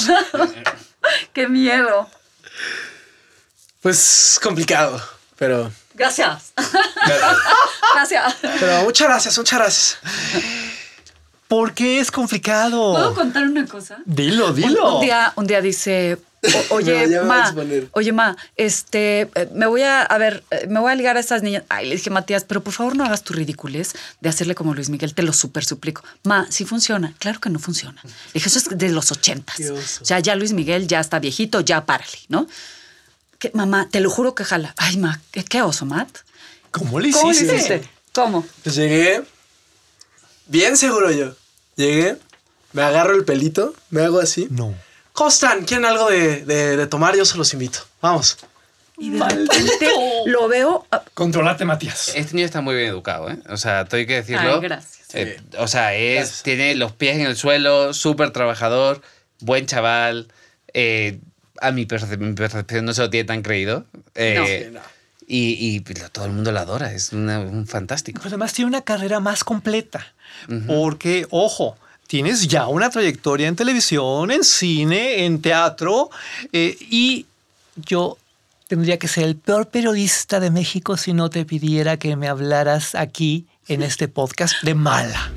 ¡Qué 1.33 1.49
miedo! 1.49 2.09
Pues 3.81 4.39
complicado, 4.43 5.03
pero, 5.37 5.73
Gracias. 5.95 6.53
Gracias. 7.95 8.35
pero 8.61 8.83
muchas 8.85 9.09
gracias, 9.09 9.39
muchas 9.39 9.59
gracias. 9.59 10.72
¿Por 11.53 11.75
qué 11.75 12.01
es 12.01 12.11
complicado? 12.11 12.93
¿Puedo 12.93 13.13
contar 13.15 13.43
una 13.45 13.67
cosa? 13.67 13.99
Dilo, 14.07 14.55
dilo. 14.55 14.95
un 14.97 15.01
día, 15.05 15.35
un 15.37 15.47
día 15.47 15.61
dice, 15.61 16.17
o- 16.43 16.65
oye, 16.77 17.07
No, 17.09 17.25
ma, 17.25 17.55
oye, 17.93 18.11
ma, 18.11 18.35
este, 18.57 19.29
eh, 19.35 19.51
me 19.53 19.67
voy 19.67 19.83
a, 19.83 20.01
a 20.01 20.17
ver, 20.17 20.45
eh, 20.51 20.67
me 20.71 20.81
voy 20.81 20.91
a 20.91 20.95
ligar 20.95 21.19
a 21.19 21.21
estas 21.21 21.43
niñas. 21.43 21.65
Ay, 21.69 21.91
le 21.91 21.97
dije, 21.97 22.09
Matías, 22.09 22.45
pero 22.45 22.63
por 22.65 22.73
favor 22.73 22.97
no 22.97 23.05
hagas 23.05 23.23
tu 23.23 23.35
ridiculez 23.35 23.93
de 24.23 24.31
hacerle 24.31 24.55
como 24.55 24.73
Luis 24.75 24.89
Miguel, 24.89 25.13
te 25.15 25.23
lo 25.23 25.35
súper 25.35 25.67
suplico. 25.67 26.03
Ma, 26.23 26.47
sí 26.49 26.65
funciona. 26.65 27.13
Claro 27.19 27.39
que 27.39 27.51
no 27.51 27.59
funciona. 27.59 28.01
Le 28.03 28.11
dije, 28.33 28.49
eso 28.49 28.59
es 28.59 28.69
de 28.71 28.89
los 28.89 29.13
ochentas. 29.13 29.61
O 30.01 30.05
sea, 30.07 30.21
ya 30.21 30.35
Luis 30.37 30.55
Miguel 30.55 30.87
ya 30.89 31.01
está 31.01 31.19
viejito, 31.19 31.61
ya 31.61 31.85
párale, 31.85 32.17
¿no? 32.31 32.47
¿Qué, 33.39 33.51
mamá, 33.53 33.89
te 33.91 34.01
lo 34.01 34.09
juro 34.09 34.35
que 34.35 34.45
jala. 34.45 34.73
Ay, 34.79 34.97
ma, 34.97 35.21
¿qué, 35.31 35.45
qué 35.45 35.61
oso, 35.61 35.85
Matt? 35.85 36.17
¿Cómo 36.71 36.99
le 36.99 37.11
¿Cómo 37.11 37.31
le 37.31 37.37
hiciste? 37.37 37.57
hiciste? 37.57 37.89
¿Cómo? 38.15 38.47
Pues 38.63 38.75
llegué, 38.75 39.23
bien 40.47 40.79
seguro 40.79 41.11
yo. 41.11 41.35
Llegué, 41.77 42.17
me 42.73 42.83
agarro 42.83 43.15
el 43.15 43.25
pelito, 43.25 43.75
me 43.91 44.03
hago 44.03 44.21
así. 44.21 44.47
No. 44.51 44.75
¿Cómo 45.13 45.29
están? 45.29 45.65
¿Quieren 45.65 45.85
algo 45.87 46.11
de, 46.11 46.45
de- 46.45 46.77
de 46.77 46.87
tomar? 46.87 47.17
Yo 47.17 47.25
se 47.25 47.37
los 47.39 47.53
invito. 47.53 47.81
Vamos. 48.01 48.39
Y 48.99 49.11
de 49.11 49.25
repente 49.25 49.91
lo 50.27 50.49
veo. 50.49 50.87
Controlate, 51.15 51.65
Matías. 51.65 52.13
Este 52.15 52.35
niño 52.35 52.47
está 52.47 52.61
muy 52.61 52.75
bien 52.75 52.89
educado, 52.89 53.31
¿eh? 53.31 53.39
O 53.49 53.57
sea, 53.57 53.85
tengo 53.87 54.07
que 54.07 54.15
decirlo. 54.17 54.55
Ay, 54.55 54.61
gracias. 54.61 55.15
Eh, 55.15 55.41
o 55.59 55.67
sea, 55.69 55.95
es, 55.95 56.17
Gracias. 56.19 56.43
tiene 56.43 56.75
los 56.75 56.93
pies 56.93 57.17
en 57.17 57.27
el 57.27 57.37
suelo, 57.37 57.93
súper 57.95 58.31
trabajador, 58.31 59.03
buen 59.41 59.67
chaval. 59.67 60.29
eh, 60.75 61.19
a 61.61 61.71
mi, 61.71 61.87
perce- 61.87 62.17
mi 62.19 62.33
percepción 62.35 62.85
no 62.85 62.93
se 62.95 63.03
lo 63.03 63.11
tiene 63.11 63.27
tan 63.27 63.43
creído. 63.43 63.85
eh, 64.15 64.71
No. 64.73 64.81
Y, 65.35 65.55
y 65.87 65.95
lo- 65.99 66.11
todo 66.11 66.27
el 66.27 66.33
mundo 66.33 66.53
lo 66.53 66.61
adora, 66.61 66.93
es 66.93 67.13
una- 67.15 67.41
un 67.41 67.67
fantástico. 67.67 68.19
Pero 68.23 68.29
además 68.35 68.53
tiene 68.53 68.69
una 68.69 68.83
carrera 68.83 69.19
más 69.19 69.45
completa. 69.45 70.05
Porque, 70.67 71.27
ojo, 71.31 71.77
tienes 72.07 72.47
ya 72.49 72.67
una 72.67 72.91
trayectoria 72.91 73.49
en 73.49 73.57
televisión, 73.57 74.31
en 74.31 74.45
cine, 74.45 75.25
en 75.25 75.41
teatro. 75.41 76.11
eh, 76.53 76.77
y 76.91 77.25
yo 77.77 78.19
tendría 78.69 78.99
que 78.99 79.09
ser 79.09 79.25
el 79.25 79.37
peor 79.37 79.69
periodista 79.69 80.39
de 80.41 80.51
México 80.51 80.97
si 80.99 81.13
no 81.15 81.31
te 81.31 81.45
pidiera 81.47 81.97
que 81.97 82.15
me 82.17 82.29
hablaras 82.29 82.95
aquí 82.95 83.47
en 83.69 83.83
este 83.83 84.09
podcast 84.09 84.63
de 84.63 84.75
mala. 84.75 85.33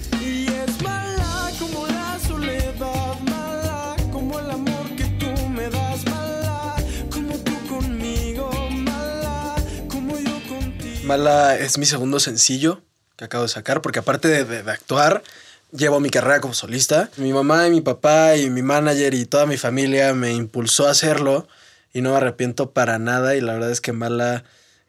Mala 11.06 11.56
es 11.56 11.78
mi 11.78 11.86
segundo 11.86 12.20
sencillo 12.20 12.82
que 13.16 13.26
acabo 13.26 13.44
de 13.44 13.50
sacar, 13.50 13.82
porque 13.82 14.00
aparte 14.00 14.28
de, 14.28 14.44
de- 14.44 14.72
actuar, 14.72 15.24
llevo 15.72 16.00
mi 16.00 16.10
carrera 16.10 16.42
como 16.42 16.54
solista. 16.54 17.10
Mi 17.18 17.32
mamá 17.32 17.68
y 17.68 17.72
mi 17.72 17.82
papá 17.82 18.36
y 18.36 18.50
mi 18.50 18.62
manager 18.62 19.14
y 19.14 19.26
toda 19.26 19.46
mi 19.46 19.58
familia 19.58 20.14
me 20.14 20.34
impulsó 20.34 20.88
a 20.88 20.92
hacerlo 20.92 21.48
y 21.94 22.02
no 22.02 22.10
me 22.12 22.18
arrepiento 22.18 22.72
para 22.72 22.98
nada 23.00 23.36
y 23.36 23.42
la 23.42 23.54
verdad 23.54 23.72
es 23.72 23.82
que 23.82 23.94
Mala 23.94 24.44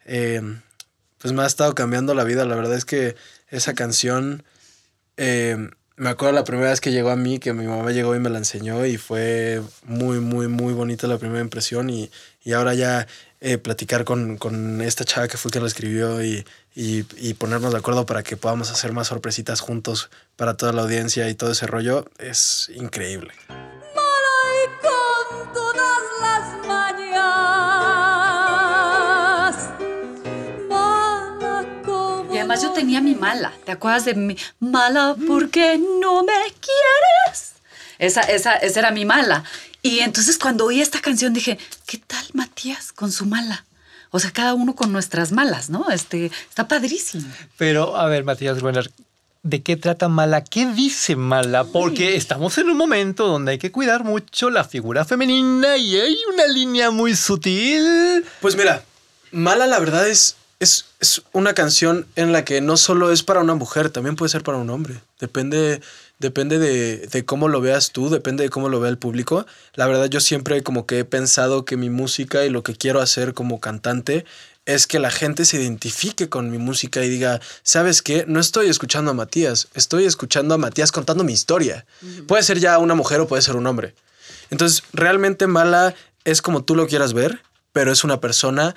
eh, 0.05 0.41
pues 1.19 1.33
me 1.33 1.43
ha 1.43 1.45
estado 1.45 1.75
cambiando 1.75 2.15
la 2.15 2.23
vida. 2.23 2.45
La 2.45 2.55
verdad 2.55 2.75
es 2.75 2.83
que 2.85 3.15
esa 3.49 3.75
canción 3.75 4.43
eh, 5.17 5.69
me 5.95 6.09
acuerdo 6.09 6.33
la 6.35 6.43
primera 6.43 6.69
vez 6.69 6.81
que 6.81 6.91
llegó 6.91 7.11
a 7.11 7.15
mí, 7.15 7.39
que 7.39 7.53
mi 7.53 7.65
mamá 7.65 7.91
llegó 7.91 8.15
y 8.15 8.19
me 8.19 8.29
la 8.29 8.39
enseñó 8.39 8.85
y 8.85 8.97
fue 8.97 9.61
muy, 9.83 10.19
muy, 10.19 10.47
muy 10.47 10.73
bonita 10.73 11.07
la 11.07 11.17
primera 11.17 11.41
impresión 11.41 11.89
y, 11.89 12.11
y 12.43 12.53
ahora 12.53 12.73
ya 12.73 13.07
eh, 13.39 13.57
platicar 13.59 14.03
con, 14.03 14.37
con 14.37 14.81
esta 14.81 15.05
chava 15.05 15.27
que 15.27 15.37
fue 15.37 15.51
quien 15.51 15.61
lo 15.61 15.67
escribió 15.67 16.23
y, 16.23 16.43
y, 16.75 17.05
y 17.17 17.35
ponernos 17.35 17.71
de 17.71 17.77
acuerdo 17.77 18.05
para 18.05 18.23
que 18.23 18.35
podamos 18.35 18.71
hacer 18.71 18.93
más 18.93 19.07
sorpresitas 19.07 19.59
juntos 19.59 20.09
para 20.35 20.57
toda 20.57 20.73
la 20.73 20.81
audiencia 20.81 21.29
y 21.29 21.35
todo 21.35 21.51
ese 21.51 21.67
rollo 21.67 22.05
es 22.17 22.71
increíble. 22.73 23.33
con 24.81 25.53
todas 25.53 26.01
las 26.21 26.65
mañanas. 26.67 27.17
Mala 30.67 31.65
como 31.85 32.33
Y 32.33 32.37
además 32.37 32.61
yo 32.61 32.71
tenía 32.71 33.01
mi 33.01 33.13
mala. 33.15 33.53
¿Te 33.65 33.71
acuerdas 33.71 34.05
de 34.05 34.15
mi 34.15 34.35
mala 34.59 35.15
porque 35.27 35.77
no 35.77 36.23
me 36.23 36.33
quieres? 36.59 37.53
Esa, 37.99 38.21
esa, 38.21 38.55
esa 38.55 38.79
era 38.79 38.91
mi 38.91 39.05
mala. 39.05 39.43
Y 39.87 40.01
entonces 40.01 40.37
cuando 40.37 40.65
oí 40.65 40.81
esta 40.81 40.99
canción 40.99 41.33
dije, 41.33 41.57
¿qué 41.85 41.97
tal 41.97 42.25
Matías 42.33 42.91
con 42.91 43.09
su 43.09 43.25
mala? 43.25 43.65
O 44.11 44.19
sea, 44.19 44.31
cada 44.31 44.53
uno 44.53 44.75
con 44.75 44.91
nuestras 44.91 45.31
malas, 45.31 45.69
¿no? 45.69 45.89
Este, 45.89 46.25
está 46.49 46.67
padrísimo. 46.67 47.25
Pero, 47.57 47.95
a 47.95 48.07
ver, 48.07 48.25
Matías 48.25 48.57
Gruener, 48.57 48.91
¿de 49.43 49.63
qué 49.63 49.77
trata 49.77 50.09
Mala? 50.09 50.43
¿Qué 50.43 50.65
dice 50.65 51.15
Mala? 51.15 51.63
Porque 51.63 52.17
estamos 52.17 52.57
en 52.57 52.69
un 52.69 52.75
momento 52.75 53.27
donde 53.27 53.53
hay 53.53 53.57
que 53.57 53.71
cuidar 53.71 54.03
mucho 54.03 54.49
la 54.49 54.65
figura 54.65 55.05
femenina 55.05 55.77
y 55.77 55.97
hay 55.97 56.17
una 56.33 56.47
línea 56.47 56.91
muy 56.91 57.15
sutil. 57.15 58.25
Pues 58.41 58.57
mira, 58.57 58.83
Mala 59.31 59.67
la 59.67 59.79
verdad 59.79 60.07
es, 60.07 60.35
es, 60.59 60.85
es 60.99 61.21
una 61.33 61.53
canción 61.53 62.07
en 62.15 62.31
la 62.31 62.43
que 62.43 62.61
no 62.61 62.77
solo 62.77 63.11
es 63.11 63.23
para 63.23 63.41
una 63.41 63.55
mujer, 63.55 63.89
también 63.89 64.15
puede 64.15 64.29
ser 64.29 64.43
para 64.43 64.57
un 64.57 64.69
hombre. 64.69 64.99
Depende, 65.19 65.81
depende 66.19 66.57
de, 66.57 67.07
de 67.07 67.25
cómo 67.25 67.47
lo 67.47 67.61
veas 67.61 67.91
tú, 67.91 68.09
depende 68.09 68.43
de 68.43 68.49
cómo 68.49 68.69
lo 68.69 68.79
vea 68.79 68.89
el 68.89 68.97
público. 68.97 69.45
La 69.75 69.87
verdad 69.87 70.07
yo 70.07 70.19
siempre 70.19 70.63
como 70.63 70.85
que 70.85 70.99
he 70.99 71.05
pensado 71.05 71.65
que 71.65 71.77
mi 71.77 71.89
música 71.89 72.45
y 72.45 72.49
lo 72.49 72.63
que 72.63 72.75
quiero 72.75 73.01
hacer 73.01 73.33
como 73.33 73.59
cantante 73.59 74.25
es 74.67 74.85
que 74.85 74.99
la 74.99 75.11
gente 75.11 75.45
se 75.45 75.61
identifique 75.61 76.27
con 76.27 76.51
mi 76.51 76.57
música 76.57 77.03
y 77.03 77.09
diga, 77.09 77.39
¿sabes 77.63 78.01
qué? 78.01 78.25
No 78.27 78.41
estoy 78.41 78.67
escuchando 78.67 79.11
a 79.11 79.13
Matías, 79.13 79.69
estoy 79.73 80.03
escuchando 80.03 80.53
a 80.53 80.57
Matías 80.57 80.91
contando 80.91 81.23
mi 81.23 81.31
historia. 81.31 81.85
Puede 82.27 82.43
ser 82.43 82.59
ya 82.59 82.77
una 82.77 82.93
mujer 82.93 83.21
o 83.21 83.27
puede 83.27 83.41
ser 83.41 83.55
un 83.55 83.65
hombre. 83.65 83.95
Entonces, 84.49 84.83
realmente 84.91 85.47
mala 85.47 85.95
es 86.25 86.41
como 86.41 86.65
tú 86.65 86.75
lo 86.75 86.87
quieras 86.87 87.13
ver, 87.13 87.41
pero 87.71 87.93
es 87.93 88.03
una 88.03 88.19
persona 88.19 88.75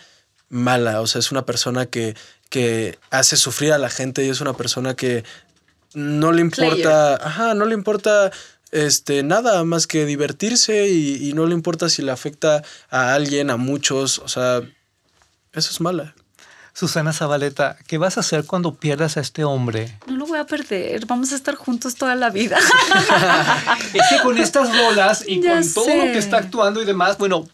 mala, 0.50 1.00
o 1.00 1.06
sea, 1.06 1.20
es 1.20 1.32
una 1.32 1.46
persona 1.46 1.86
que, 1.86 2.14
que 2.50 2.98
hace 3.10 3.36
sufrir 3.36 3.72
a 3.72 3.78
la 3.78 3.88
gente 3.88 4.24
y 4.24 4.28
es 4.28 4.40
una 4.40 4.52
persona 4.52 4.94
que 4.94 5.24
no 5.94 6.32
le 6.32 6.42
importa, 6.42 7.14
ajá, 7.14 7.54
no 7.54 7.64
le 7.64 7.74
importa 7.74 8.30
este, 8.70 9.22
nada 9.22 9.64
más 9.64 9.86
que 9.86 10.04
divertirse 10.04 10.88
y, 10.88 11.28
y 11.28 11.32
no 11.32 11.46
le 11.46 11.54
importa 11.54 11.88
si 11.88 12.02
le 12.02 12.12
afecta 12.12 12.62
a 12.90 13.14
alguien, 13.14 13.50
a 13.50 13.56
muchos, 13.56 14.18
o 14.18 14.28
sea, 14.28 14.60
eso 15.52 15.70
es 15.70 15.80
mala. 15.80 16.14
Susana 16.72 17.12
Zabaleta, 17.12 17.76
¿qué 17.86 17.98
vas 17.98 18.16
a 18.16 18.20
hacer 18.20 18.44
cuando 18.44 18.74
pierdas 18.74 19.16
a 19.16 19.20
este 19.20 19.44
hombre? 19.44 19.98
No 20.06 20.16
lo 20.16 20.26
voy 20.26 20.38
a 20.38 20.46
perder. 20.46 21.04
Vamos 21.06 21.32
a 21.32 21.36
estar 21.36 21.54
juntos 21.54 21.96
toda 21.96 22.14
la 22.14 22.30
vida. 22.30 22.58
Es 23.92 24.02
que 24.08 24.22
con 24.22 24.38
estas 24.38 24.74
rolas 24.76 25.24
y 25.26 25.40
Ya 25.42 25.54
con 25.54 25.74
todo 25.74 25.88
lo 25.88 26.04
que 26.04 26.18
está 26.18 26.38
actuando 26.38 26.80
y 26.80 26.84
demás, 26.84 27.18
bueno, 27.18 27.48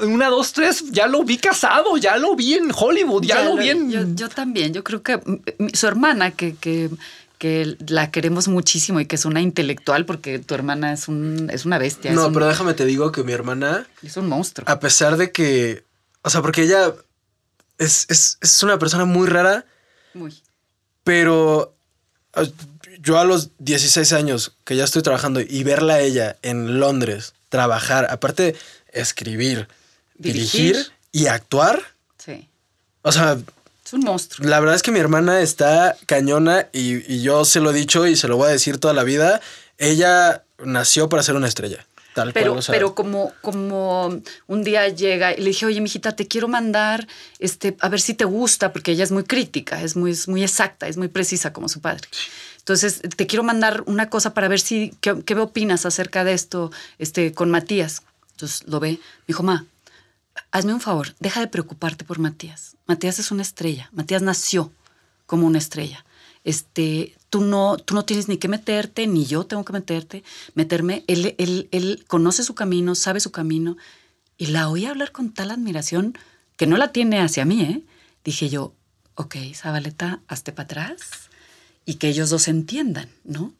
en 0.00 0.12
una, 0.12 0.28
dos, 0.28 0.52
tres, 0.52 0.84
ya 0.90 1.06
lo 1.06 1.24
vi 1.24 1.38
casado, 1.38 1.96
ya 1.96 2.16
lo 2.16 2.34
vi 2.36 2.54
en 2.54 2.70
Hollywood, 2.74 3.24
ya, 3.24 3.44
lo 3.44 3.56
vi 3.56 3.70
en... 3.70 3.90
Yo, 3.90 4.02
yo 4.14 4.28
también. 4.28 4.72
Yo 4.72 4.84
creo 4.84 5.02
que 5.02 5.20
su 5.72 5.86
hermana, 5.86 6.30
que, 6.32 6.54
que, 6.56 6.90
que 7.38 7.76
la 7.88 8.10
queremos 8.10 8.48
muchísimo 8.48 9.00
y 9.00 9.06
que 9.06 9.16
es 9.16 9.24
una 9.24 9.40
intelectual, 9.40 10.06
porque 10.06 10.38
tu 10.38 10.54
hermana 10.54 10.92
es, 10.92 11.08
un, 11.08 11.50
es 11.52 11.64
una 11.64 11.78
bestia. 11.78 12.12
No, 12.12 12.22
es 12.22 12.26
un, 12.28 12.34
pero 12.34 12.46
déjame 12.46 12.74
te 12.74 12.84
digo 12.84 13.12
que 13.12 13.22
mi 13.22 13.32
hermana, 13.32 13.86
es 14.02 14.16
un 14.16 14.28
monstruo. 14.28 14.68
a 14.68 14.80
pesar 14.80 15.16
de 15.16 15.32
que, 15.32 15.84
o 16.22 16.30
sea, 16.30 16.42
porque 16.42 16.62
ella 16.62 16.94
es, 17.78 18.06
es, 18.08 18.38
es 18.40 18.62
una 18.62 18.78
persona 18.78 19.04
muy 19.04 19.26
rara, 19.26 19.64
Muy. 20.14 20.42
pero 21.04 21.74
yo 23.00 23.18
a 23.18 23.24
los 23.24 23.50
16 23.58 24.12
años 24.12 24.56
que 24.64 24.76
ya 24.76 24.84
estoy 24.84 25.02
trabajando 25.02 25.40
y 25.40 25.62
verla 25.62 25.94
a 25.94 26.00
ella 26.00 26.36
en 26.42 26.80
Londres 26.80 27.34
trabajar, 27.48 28.08
aparte 28.10 28.56
escribir, 28.92 29.68
dirigir, 30.18 30.74
Dirigir. 30.76 30.92
y 31.12 31.26
actuar, 31.26 31.80
Sí. 32.18 32.48
o 33.02 33.12
sea, 33.12 33.38
Es 33.84 33.92
un 33.92 34.00
monstruo. 34.00 34.48
la 34.48 34.58
verdad 34.60 34.74
es 34.76 34.82
que 34.82 34.90
mi 34.90 34.98
hermana 34.98 35.40
está 35.40 35.96
cañona 36.06 36.68
y, 36.72 37.12
y 37.12 37.22
yo 37.22 37.44
se 37.44 37.60
lo 37.60 37.70
he 37.70 37.74
dicho 37.74 38.06
y 38.06 38.16
se 38.16 38.28
lo 38.28 38.36
voy 38.36 38.48
a 38.48 38.52
decir 38.52 38.78
toda 38.78 38.94
la 38.94 39.04
vida, 39.04 39.40
ella 39.78 40.42
nació 40.64 41.08
para 41.08 41.22
ser 41.22 41.36
una 41.36 41.48
estrella. 41.48 41.86
Tal 42.14 42.32
Pero, 42.32 42.52
cual, 42.52 42.58
o 42.60 42.62
sea, 42.62 42.72
pero 42.72 42.94
como, 42.94 43.34
como 43.42 44.22
un 44.46 44.64
día 44.64 44.88
llega 44.88 45.34
y 45.34 45.36
le 45.36 45.48
dije, 45.48 45.66
oye, 45.66 45.82
mijita, 45.82 46.16
te 46.16 46.26
quiero 46.26 46.48
mandar 46.48 47.06
este, 47.40 47.76
a 47.80 47.90
ver 47.90 48.00
si 48.00 48.14
te 48.14 48.24
gusta, 48.24 48.72
porque 48.72 48.92
ella 48.92 49.04
es 49.04 49.12
muy 49.12 49.22
crítica, 49.24 49.82
es 49.82 49.96
muy, 49.96 50.12
es 50.12 50.26
muy 50.26 50.42
exacta, 50.42 50.88
es 50.88 50.96
muy 50.96 51.08
precisa 51.08 51.52
como 51.52 51.68
su 51.68 51.82
padre. 51.82 52.08
Entonces, 52.56 53.02
te 53.14 53.26
quiero 53.26 53.42
mandar 53.42 53.82
una 53.84 54.08
cosa 54.08 54.32
para 54.32 54.48
ver 54.48 54.60
si, 54.60 54.94
qué, 55.02 55.22
qué 55.26 55.34
opinas 55.34 55.84
acerca 55.84 56.24
de 56.24 56.32
esto 56.32 56.72
este, 56.98 57.34
con 57.34 57.50
Matías. 57.50 58.00
Entonces 58.30 58.62
lo 58.66 58.80
ve, 58.80 58.92
me 58.92 58.98
dijo, 59.28 59.42
ma, 59.42 59.66
hazme 60.56 60.74
un 60.74 60.80
favor, 60.80 61.14
deja 61.20 61.40
de 61.40 61.48
preocuparte 61.48 62.04
por 62.04 62.18
Matías. 62.18 62.76
Matías 62.86 63.18
es 63.18 63.30
una 63.30 63.42
estrella, 63.42 63.90
Matías 63.92 64.22
nació 64.22 64.72
como 65.26 65.46
una 65.46 65.58
estrella. 65.58 66.04
Este, 66.44 67.14
tú 67.28 67.40
no, 67.40 67.76
tú 67.76 67.94
no 67.94 68.04
tienes 68.04 68.28
ni 68.28 68.36
que 68.36 68.48
meterte, 68.48 69.06
ni 69.06 69.26
yo 69.26 69.44
tengo 69.44 69.64
que 69.64 69.72
meterte, 69.72 70.22
meterme. 70.54 71.04
Él, 71.08 71.34
él, 71.38 71.68
él 71.72 72.04
conoce 72.06 72.44
su 72.44 72.54
camino, 72.54 72.94
sabe 72.94 73.18
su 73.20 73.32
camino. 73.32 73.76
Y 74.38 74.46
la 74.46 74.68
oí 74.68 74.86
hablar 74.86 75.10
con 75.10 75.32
tal 75.32 75.50
admiración 75.50 76.16
que 76.56 76.66
no 76.66 76.76
la 76.76 76.92
tiene 76.92 77.20
hacia 77.20 77.44
mí, 77.44 77.62
¿eh? 77.62 77.82
Dije 78.24 78.48
yo, 78.48 78.74
ok, 79.16 79.36
Zabaleta, 79.54 80.20
hazte 80.28 80.52
para 80.52 80.64
atrás 80.64 81.30
y 81.84 81.94
que 81.94 82.08
ellos 82.08 82.30
dos 82.30 82.48
entiendan, 82.48 83.08
¿no? 83.24 83.52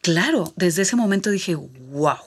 Claro, 0.00 0.52
desde 0.56 0.82
ese 0.82 0.96
momento 0.96 1.30
dije, 1.30 1.54
wow. 1.54 2.18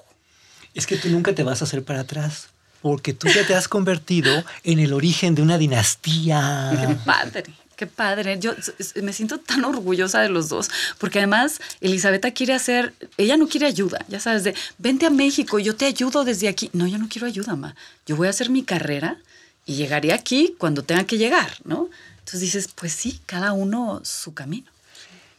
Es 0.74 0.88
que 0.88 0.98
tú 0.98 1.10
nunca 1.10 1.36
te 1.36 1.43
vas 1.43 1.62
a 1.62 1.65
hacer 1.65 1.84
para 1.84 2.02
atrás, 2.02 2.50
porque 2.82 3.13
tú 3.13 3.28
ya 3.28 3.46
te 3.46 3.56
has 3.56 3.68
convertido 3.68 4.44
en 4.63 4.80
el 4.80 4.94
origen 4.94 5.36
de 5.36 5.42
una 5.42 5.56
Qué 5.56 5.60
dinastía. 5.60 7.00
padre, 7.06 7.44
qué 7.76 7.88
padre. 7.88 8.39
Yo 8.39 8.54
me 9.02 9.13
siento 9.13 9.38
tan 9.39 9.65
orgullosa 9.65 10.22
de 10.22 10.30
los 10.30 10.50
dos, 10.50 10.70
porque 10.98 11.20
además 11.20 11.60
Elizabeth 11.82 12.34
quiere 12.34 12.54
hacer, 12.54 12.94
ella 13.18 13.38
no 13.38 13.48
quiere 13.48 13.65
ayuda, 13.68 14.06
ya 14.08 14.20
sabes, 14.20 14.44
de 14.44 14.56
vente 14.78 15.06
a 15.06 15.10
México, 15.10 15.60
yo 15.60 15.76
te 15.76 15.86
ayudo 15.86 16.24
desde 16.24 16.48
aquí. 16.48 16.70
No, 16.74 16.88
yo 16.88 16.98
no 16.98 17.08
quiero 17.10 17.28
ayuda, 17.28 17.56
ma. 17.56 17.76
Yo 18.06 18.15
voy 18.15 18.28
a 18.28 18.30
hacer 18.32 18.50
mi 18.50 18.63
carrera 18.63 19.18
y 19.65 19.76
llegaré 19.76 20.13
aquí 20.13 20.56
cuando 20.58 20.84
tenga 20.84 21.04
que 21.06 21.18
llegar, 21.18 21.52
¿no? 21.63 21.89
Entonces 22.20 22.42
dices, 22.42 22.70
pues 22.76 22.94
sí, 22.94 23.20
cada 23.26 23.54
uno 23.54 24.02
su 24.04 24.34
camino. 24.34 24.68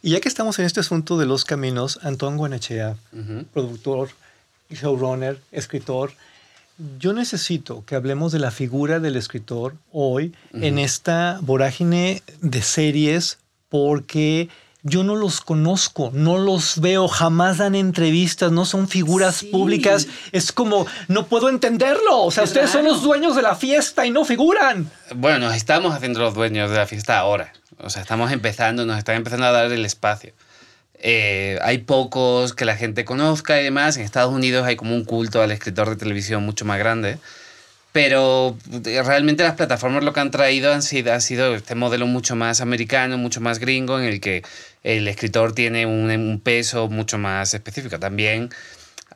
Y 0.03 0.11
ya 0.11 0.19
que 0.19 0.27
estamos 0.27 0.57
en 0.57 0.65
este 0.65 0.79
asunto 0.79 1.17
de 1.17 1.25
los 1.27 1.45
caminos, 1.45 1.99
Antón 2.01 2.35
Guanechea, 2.37 2.95
productor, 3.53 4.09
showrunner, 4.69 5.39
escritor, 5.51 6.13
yo 6.99 7.13
necesito 7.13 7.83
que 7.85 7.95
hablemos 7.95 8.31
de 8.31 8.39
la 8.39 8.51
figura 8.51 8.99
del 8.99 9.15
escritor 9.15 9.75
hoy 9.91 10.33
en 10.53 10.79
esta 10.79 11.39
vorágine 11.41 12.23
de 12.41 12.61
series 12.61 13.37
porque 13.69 14.49
yo 14.83 15.03
no 15.03 15.15
los 15.15 15.41
conozco, 15.41 16.09
no 16.13 16.39
los 16.39 16.81
veo, 16.81 17.07
jamás 17.07 17.59
dan 17.59 17.75
entrevistas, 17.75 18.51
no 18.51 18.65
son 18.65 18.87
figuras 18.87 19.35
Sí. 19.35 19.45
públicas. 19.47 20.07
Es 20.31 20.51
como, 20.51 20.87
no 21.07 21.27
puedo 21.27 21.49
entenderlo. 21.49 22.23
O 22.23 22.31
sea, 22.31 22.43
Qué 22.43 22.49
ustedes 22.49 22.71
son 22.71 22.85
los 22.85 23.03
dueños 23.03 23.35
de 23.35 23.43
la 23.43 23.55
fiesta 23.55 24.05
y 24.07 24.09
no 24.11 24.25
figuran. 24.25 24.89
Bueno, 25.15 25.37
nos 25.47 25.55
estamos 25.55 25.93
haciendo 25.93 26.19
los 26.19 26.33
dueños 26.33 26.71
de 26.71 26.77
la 26.77 26.87
fiesta 26.87 27.19
ahora. 27.19 27.53
O 27.77 27.89
sea, 27.91 28.01
estamos 28.01 28.31
empezando, 28.31 28.85
nos 28.85 28.97
están 28.97 29.15
empezando 29.17 29.45
a 29.45 29.51
dar 29.51 29.71
el 29.71 29.85
espacio. 29.85 30.33
Eh, 31.03 31.57
hay 31.63 31.79
pocos 31.79 32.53
que 32.53 32.65
la 32.65 32.77
gente 32.77 33.05
conozca 33.05 33.59
y 33.59 33.63
demás. 33.63 33.97
En 33.97 34.03
Estados 34.03 34.33
Unidos 34.33 34.65
hay 34.65 34.75
como 34.75 34.95
un 34.95 35.03
culto 35.03 35.41
al 35.41 35.51
escritor 35.51 35.89
de 35.89 35.95
televisión 35.95 36.43
mucho 36.45 36.63
más 36.65 36.77
grande. 36.77 37.17
Pero 37.91 38.55
eh, 38.85 39.01
realmente 39.03 39.43
las 39.43 39.55
plataformas 39.55 40.03
lo 40.03 40.13
que 40.13 40.19
han 40.21 40.31
traído 40.31 40.71
han 40.71 40.81
sido, 40.81 41.11
ha 41.11 41.19
sido 41.19 41.55
este 41.55 41.75
modelo 41.75 42.07
mucho 42.07 42.35
más 42.35 42.61
americano, 42.61 43.17
mucho 43.17 43.41
más 43.41 43.59
gringo, 43.59 43.99
en 43.99 44.05
el 44.05 44.21
que 44.21 44.43
el 44.83 45.07
escritor 45.07 45.53
tiene 45.53 45.85
un, 45.85 46.09
un 46.09 46.39
peso 46.39 46.87
mucho 46.87 47.17
más 47.17 47.53
específico. 47.53 47.99
También 47.99 48.49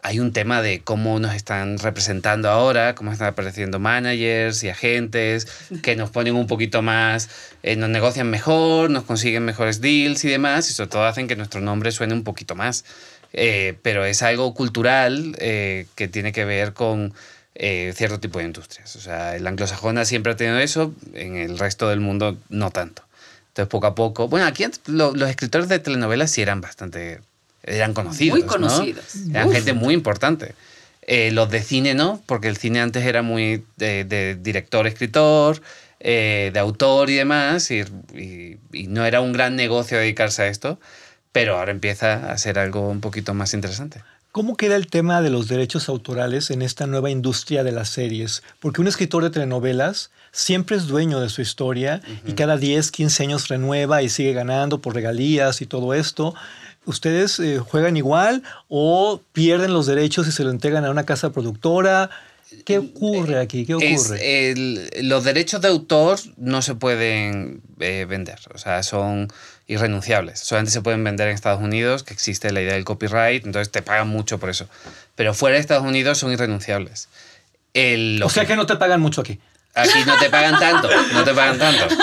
hay 0.05 0.19
un 0.19 0.31
tema 0.33 0.61
de 0.61 0.81
cómo 0.81 1.19
nos 1.19 1.33
están 1.33 1.79
representando 1.79 2.49
ahora, 2.49 2.93
cómo 2.93 3.11
están 3.11 3.29
apareciendo 3.29 3.79
managers 3.79 4.63
y 4.63 4.69
agentes 4.69 5.47
que 5.81 5.95
nos 5.95 6.11
ponen 6.11 6.35
un 6.35 6.45
poquito 6.45 6.83
más, 6.83 7.27
eh, 7.63 7.75
nos 7.75 7.89
negocian 7.89 8.29
mejor, 8.29 8.91
nos 8.91 9.03
consiguen 9.03 9.43
mejores 9.45 9.81
deals 9.81 10.23
y 10.23 10.29
demás, 10.29 10.69
y 10.69 10.73
sobre 10.73 10.91
todo 10.91 11.05
hacen 11.05 11.27
que 11.27 11.35
nuestro 11.35 11.59
nombre 11.59 11.91
suene 11.91 12.13
un 12.13 12.23
poquito 12.23 12.53
más. 12.53 12.85
Eh, 13.33 13.77
pero 13.81 14.05
es 14.05 14.21
algo 14.21 14.53
cultural 14.53 15.35
eh, 15.39 15.87
que 15.95 16.07
tiene 16.07 16.31
que 16.31 16.45
ver 16.45 16.73
con 16.73 17.13
eh, 17.55 17.91
cierto 17.95 18.19
tipo 18.19 18.39
de 18.39 18.45
industrias. 18.45 18.95
O 18.95 19.01
sea, 19.01 19.35
el 19.35 19.47
anglosajona 19.47 20.05
siempre 20.05 20.33
ha 20.33 20.35
tenido 20.37 20.59
eso, 20.59 20.93
en 21.13 21.35
el 21.35 21.57
resto 21.57 21.89
del 21.89 21.99
mundo 21.99 22.37
no 22.49 22.69
tanto. 22.69 23.03
Entonces, 23.47 23.69
poco 23.69 23.87
a 23.87 23.95
poco. 23.95 24.27
Bueno, 24.27 24.45
aquí 24.45 24.65
los 24.85 25.29
escritores 25.29 25.67
de 25.67 25.79
telenovelas 25.79 26.29
sí 26.29 26.43
eran 26.43 26.61
bastante 26.61 27.21
eran 27.65 27.93
conocidos. 27.93 28.38
Muy 28.39 28.41
¿no? 28.45 28.51
conocidos. 28.51 29.06
Eran 29.30 29.47
Uf. 29.49 29.54
gente 29.54 29.73
muy 29.73 29.93
importante. 29.93 30.54
Eh, 31.08 31.32
los 31.32 31.49
de 31.51 31.62
cine 31.62 31.93
no, 31.93 32.21
porque 32.25 32.47
el 32.47 32.58
cine 32.58 32.80
antes 32.82 33.06
era 33.06 33.21
muy 33.21 33.63
de, 33.78 34.06
de 34.06 34.36
director, 34.36 34.88
escritor, 34.88 35.62
eh, 35.99 36.49
de 36.54 36.60
autor 36.60 37.10
y 37.10 37.15
demás, 37.15 37.69
y, 37.71 37.82
y- 38.15 38.58
y 38.73 38.88
no 38.88 39.06
era 39.06 39.21
un 39.21 39.32
gran 39.32 39.56
negocio 39.56 39.97
dedicarse 39.99 40.41
a 40.43 40.47
esto, 40.47 40.80
pero 41.32 41.58
ahora 41.60 41.71
empieza 41.71 42.32
a 42.32 42.38
ser 42.38 42.58
algo 42.58 42.89
un 42.89 43.01
poquito 43.01 43.34
más 43.34 43.54
interesante. 43.54 44.01
¿Cómo 44.32 44.58
queda 44.58 44.75
el 44.75 44.88
tema 44.88 45.21
de 45.21 45.30
los 45.30 45.47
derechos 45.47 45.88
autorales 45.88 46.49
en 46.51 46.62
esta 46.62 46.88
nueva 46.88 47.10
industria 47.10 47.63
de 47.63 47.71
las 47.71 47.88
series? 47.89 48.43
Porque 48.60 48.82
un 48.82 48.88
escritor 48.88 49.23
de 49.23 49.30
telenovelas 49.30 50.12
siempre 50.34 50.75
es 50.75 50.88
dueño 50.88 51.21
de 51.21 51.30
su 51.30 51.41
historia 51.41 52.01
y 52.28 52.34
cada 52.34 52.58
10, 52.58 52.91
15 52.91 53.23
años 53.23 53.47
renueva 53.47 54.01
y 54.01 54.10
sigue 54.10 54.34
ganando 54.34 54.82
por 54.82 54.93
regalías 54.93 55.62
y 55.62 55.65
todo 55.67 55.93
esto. 55.93 56.36
¿Ustedes 56.85 57.39
eh, 57.39 57.59
juegan 57.59 57.97
igual 57.97 58.43
o 58.69 59.21
pierden 59.33 59.73
los 59.73 59.85
derechos 59.87 60.27
y 60.27 60.31
se 60.31 60.43
lo 60.43 60.51
entregan 60.51 60.85
a 60.85 60.89
una 60.91 61.05
casa 61.05 61.31
productora? 61.31 62.09
¿Qué 62.63 62.77
ocurre 62.77 63.39
aquí? 63.39 63.65
¿Qué 63.65 63.73
Es, 63.81 64.01
ocurre? 64.05 64.49
el- 64.51 64.89
los 65.09 65.23
derechos 65.23 65.61
de 65.61 65.67
autor 65.67 66.19
no 66.37 66.61
se 66.61 66.75
pueden 66.75 67.61
eh, 67.79 68.05
vender, 68.07 68.39
o 68.53 68.57
sea, 68.57 68.83
son 68.83 69.27
irrenunciables. 69.67 70.39
Solamente 70.39 70.71
se 70.71 70.81
pueden 70.81 71.03
vender 71.03 71.27
en 71.27 71.33
Estados 71.33 71.61
Unidos, 71.61 72.03
que 72.03 72.13
existe 72.13 72.51
la 72.53 72.61
idea 72.61 72.73
del 72.75 72.85
copyright, 72.85 73.45
entonces 73.45 73.71
te 73.71 73.81
pagan 73.81 74.07
mucho 74.09 74.37
por 74.39 74.49
eso. 74.51 74.69
Pero 75.15 75.33
fuera 75.33 75.55
de 75.55 75.61
Estados 75.61 75.83
Unidos 75.85 76.19
son 76.19 76.31
irrenunciables. 76.31 77.09
El- 77.73 78.21
o 78.23 78.29
sea 78.29 78.45
que 78.45 78.55
no 78.55 78.65
te 78.67 78.75
pagan 78.75 79.01
mucho 79.01 79.21
aquí. 79.21 79.39
Aquí 79.73 79.99
no 80.05 80.17
te 80.17 80.29
pagan 80.29 80.57
tanto, 80.59 80.87
no 81.13 81.23
te 81.25 81.33
pagan 81.33 81.57
tanto. 81.57 81.87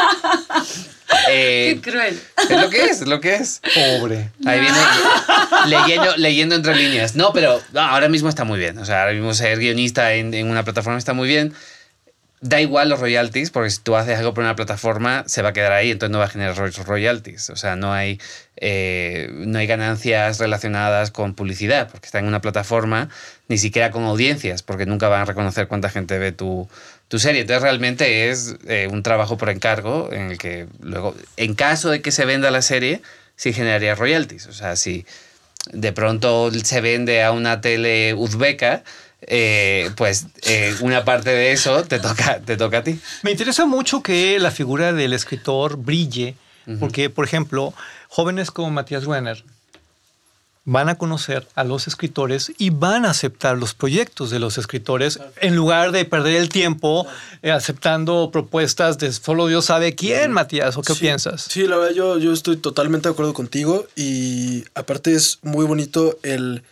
Eh, 1.29 1.79
Qué 1.83 1.91
cruel. 1.91 2.21
es 2.51 2.61
lo 2.61 2.71
que 2.71 2.85
es, 2.85 3.01
es 3.03 3.09
lo 3.09 3.21
que 3.21 3.35
es. 3.37 3.61
Pobre. 3.75 4.31
Ahí 4.47 4.61
viene 4.61 4.79
leyendo, 5.67 6.17
leyendo 6.17 6.55
entre 6.55 6.75
líneas. 6.75 7.15
No, 7.17 7.33
pero 7.33 7.61
ahora 7.75 8.09
mismo 8.09 8.29
está 8.29 8.45
muy 8.45 8.59
bien. 8.59 8.79
O 8.79 8.85
sea, 8.85 9.03
ahora 9.03 9.13
mismo 9.13 9.33
ser 9.35 9.59
guionista 9.59 10.15
en, 10.15 10.35
en 10.35 10.51
una 10.51 10.65
plataforma 10.65 10.99
está 10.99 11.13
muy 11.13 11.29
bien. 11.29 11.53
Da 12.45 12.61
igual 12.61 12.89
los 12.89 12.99
royalties, 12.99 13.51
porque 13.51 13.71
si 13.71 13.79
tú 13.81 13.95
haces 13.95 14.19
algo 14.19 14.35
por 14.35 14.43
una 14.43 14.57
plataforma, 14.57 15.23
se 15.29 15.43
va 15.43 15.51
a 15.51 15.53
quedar 15.53 15.71
ahí, 15.71 15.93
entonces 15.93 16.11
no 16.11 16.19
va 16.19 16.25
a 16.25 16.29
generar 16.29 16.57
ro- 16.57 16.85
royalties. 16.85 17.51
O 17.51 17.57
sea, 17.57 17.77
no 17.77 17.93
hay, 17.93 18.19
eh, 18.57 19.29
no 19.31 19.61
hay 19.61 19.69
ganancias 19.69 20.41
relacionadas 20.41 21.13
con 21.13 21.35
publicidad, 21.35 21.89
porque 21.89 22.07
está 22.07 22.19
en 22.19 22.27
una 22.27 22.41
plataforma, 22.41 23.09
ni 23.47 23.59
siquiera 23.59 23.93
con 23.93 24.03
audiencias, 24.03 24.65
porque 24.65 24.87
nunca 24.87 25.07
van 25.07 25.21
a 25.21 25.25
reconocer 25.25 25.69
cuánta 25.69 25.89
gente 25.89 26.19
ve 26.19 26.33
tu, 26.33 26.69
tu 27.13 27.19
serie. 27.19 27.43
Entonces 27.43 27.63
realmente 27.63 28.31
es 28.31 28.57
eh, 28.67 28.89
un 28.91 29.03
trabajo 29.03 29.37
por 29.37 29.51
encargo 29.51 30.09
en 30.11 30.31
el 30.31 30.39
que 30.39 30.67
luego, 30.81 31.15
en 31.37 31.55
caso 31.55 31.91
de 31.91 32.01
que 32.01 32.11
se 32.11 32.25
venda 32.25 32.51
la 32.51 32.63
serie, 32.63 33.03
sí 33.37 33.53
generaría 33.53 33.95
royalties. 33.95 34.47
O 34.47 34.55
sea, 34.55 34.77
si 34.77 35.05
de 35.75 35.93
pronto 35.93 36.51
se 36.51 36.81
vende 36.81 37.23
a 37.23 37.33
una 37.33 37.61
tele 37.61 38.15
uzbeca, 38.15 38.83
eh, 39.21 39.91
pues 39.95 40.29
eh, 40.47 40.75
una 40.81 41.05
parte 41.05 41.29
de 41.29 41.53
eso 41.53 41.85
te 41.85 41.99
toca, 41.99 42.41
te 42.41 42.57
toca 42.57 42.79
a 42.79 42.83
ti. 42.83 42.99
Me 43.21 43.31
interesa 43.31 43.67
mucho 43.67 44.03
que 44.03 44.39
la 44.39 44.51
figura 44.51 44.95
del 44.95 45.13
escritor 45.13 45.77
brille, 45.77 46.35
porque, 46.81 47.11
por 47.11 47.27
ejemplo, 47.27 47.75
jóvenes 48.09 48.51
como 48.51 48.71
Matías 48.71 49.05
Werner 49.05 49.45
van 50.65 50.89
a 50.89 50.95
conocer 50.95 51.47
a 51.57 51.65
los 51.65 51.89
escritores 51.89 52.53
y 52.57 52.71
van 52.71 53.05
a 53.05 53.11
aceptar 53.11 53.59
los 53.59 53.75
proyectos 53.75 54.31
de 54.31 54.39
los 54.39 54.59
escritores 54.59 55.19
en 55.41 55.57
lugar 55.57 55.91
de 55.91 56.05
perder 56.05 56.37
el 56.37 56.49
tiempo 56.51 57.05
eh, 57.43 57.51
aceptando 57.51 58.31
propuestas 58.31 58.99
de 58.99 59.13
solo 59.13 59.49
Dios 59.49 59.65
sabe 59.65 59.95
quién, 59.97 60.31
Matías, 60.31 60.77
¿o 60.77 60.83
qué 60.83 60.95
Sí, 60.95 61.01
piensas? 61.01 61.43
Sí, 61.51 61.67
la 61.67 61.77
verdad, 61.79 61.95
yo, 61.95 62.19
yo 62.19 62.33
estoy 62.33 62.57
totalmente 62.59 63.09
de 63.09 63.13
acuerdo 63.13 63.35
contigo 63.35 63.87
y 63.97 64.65
aparte 64.75 65.15
es 65.15 65.41
muy 65.43 65.67
bonito 65.67 66.17
el, 66.23 66.63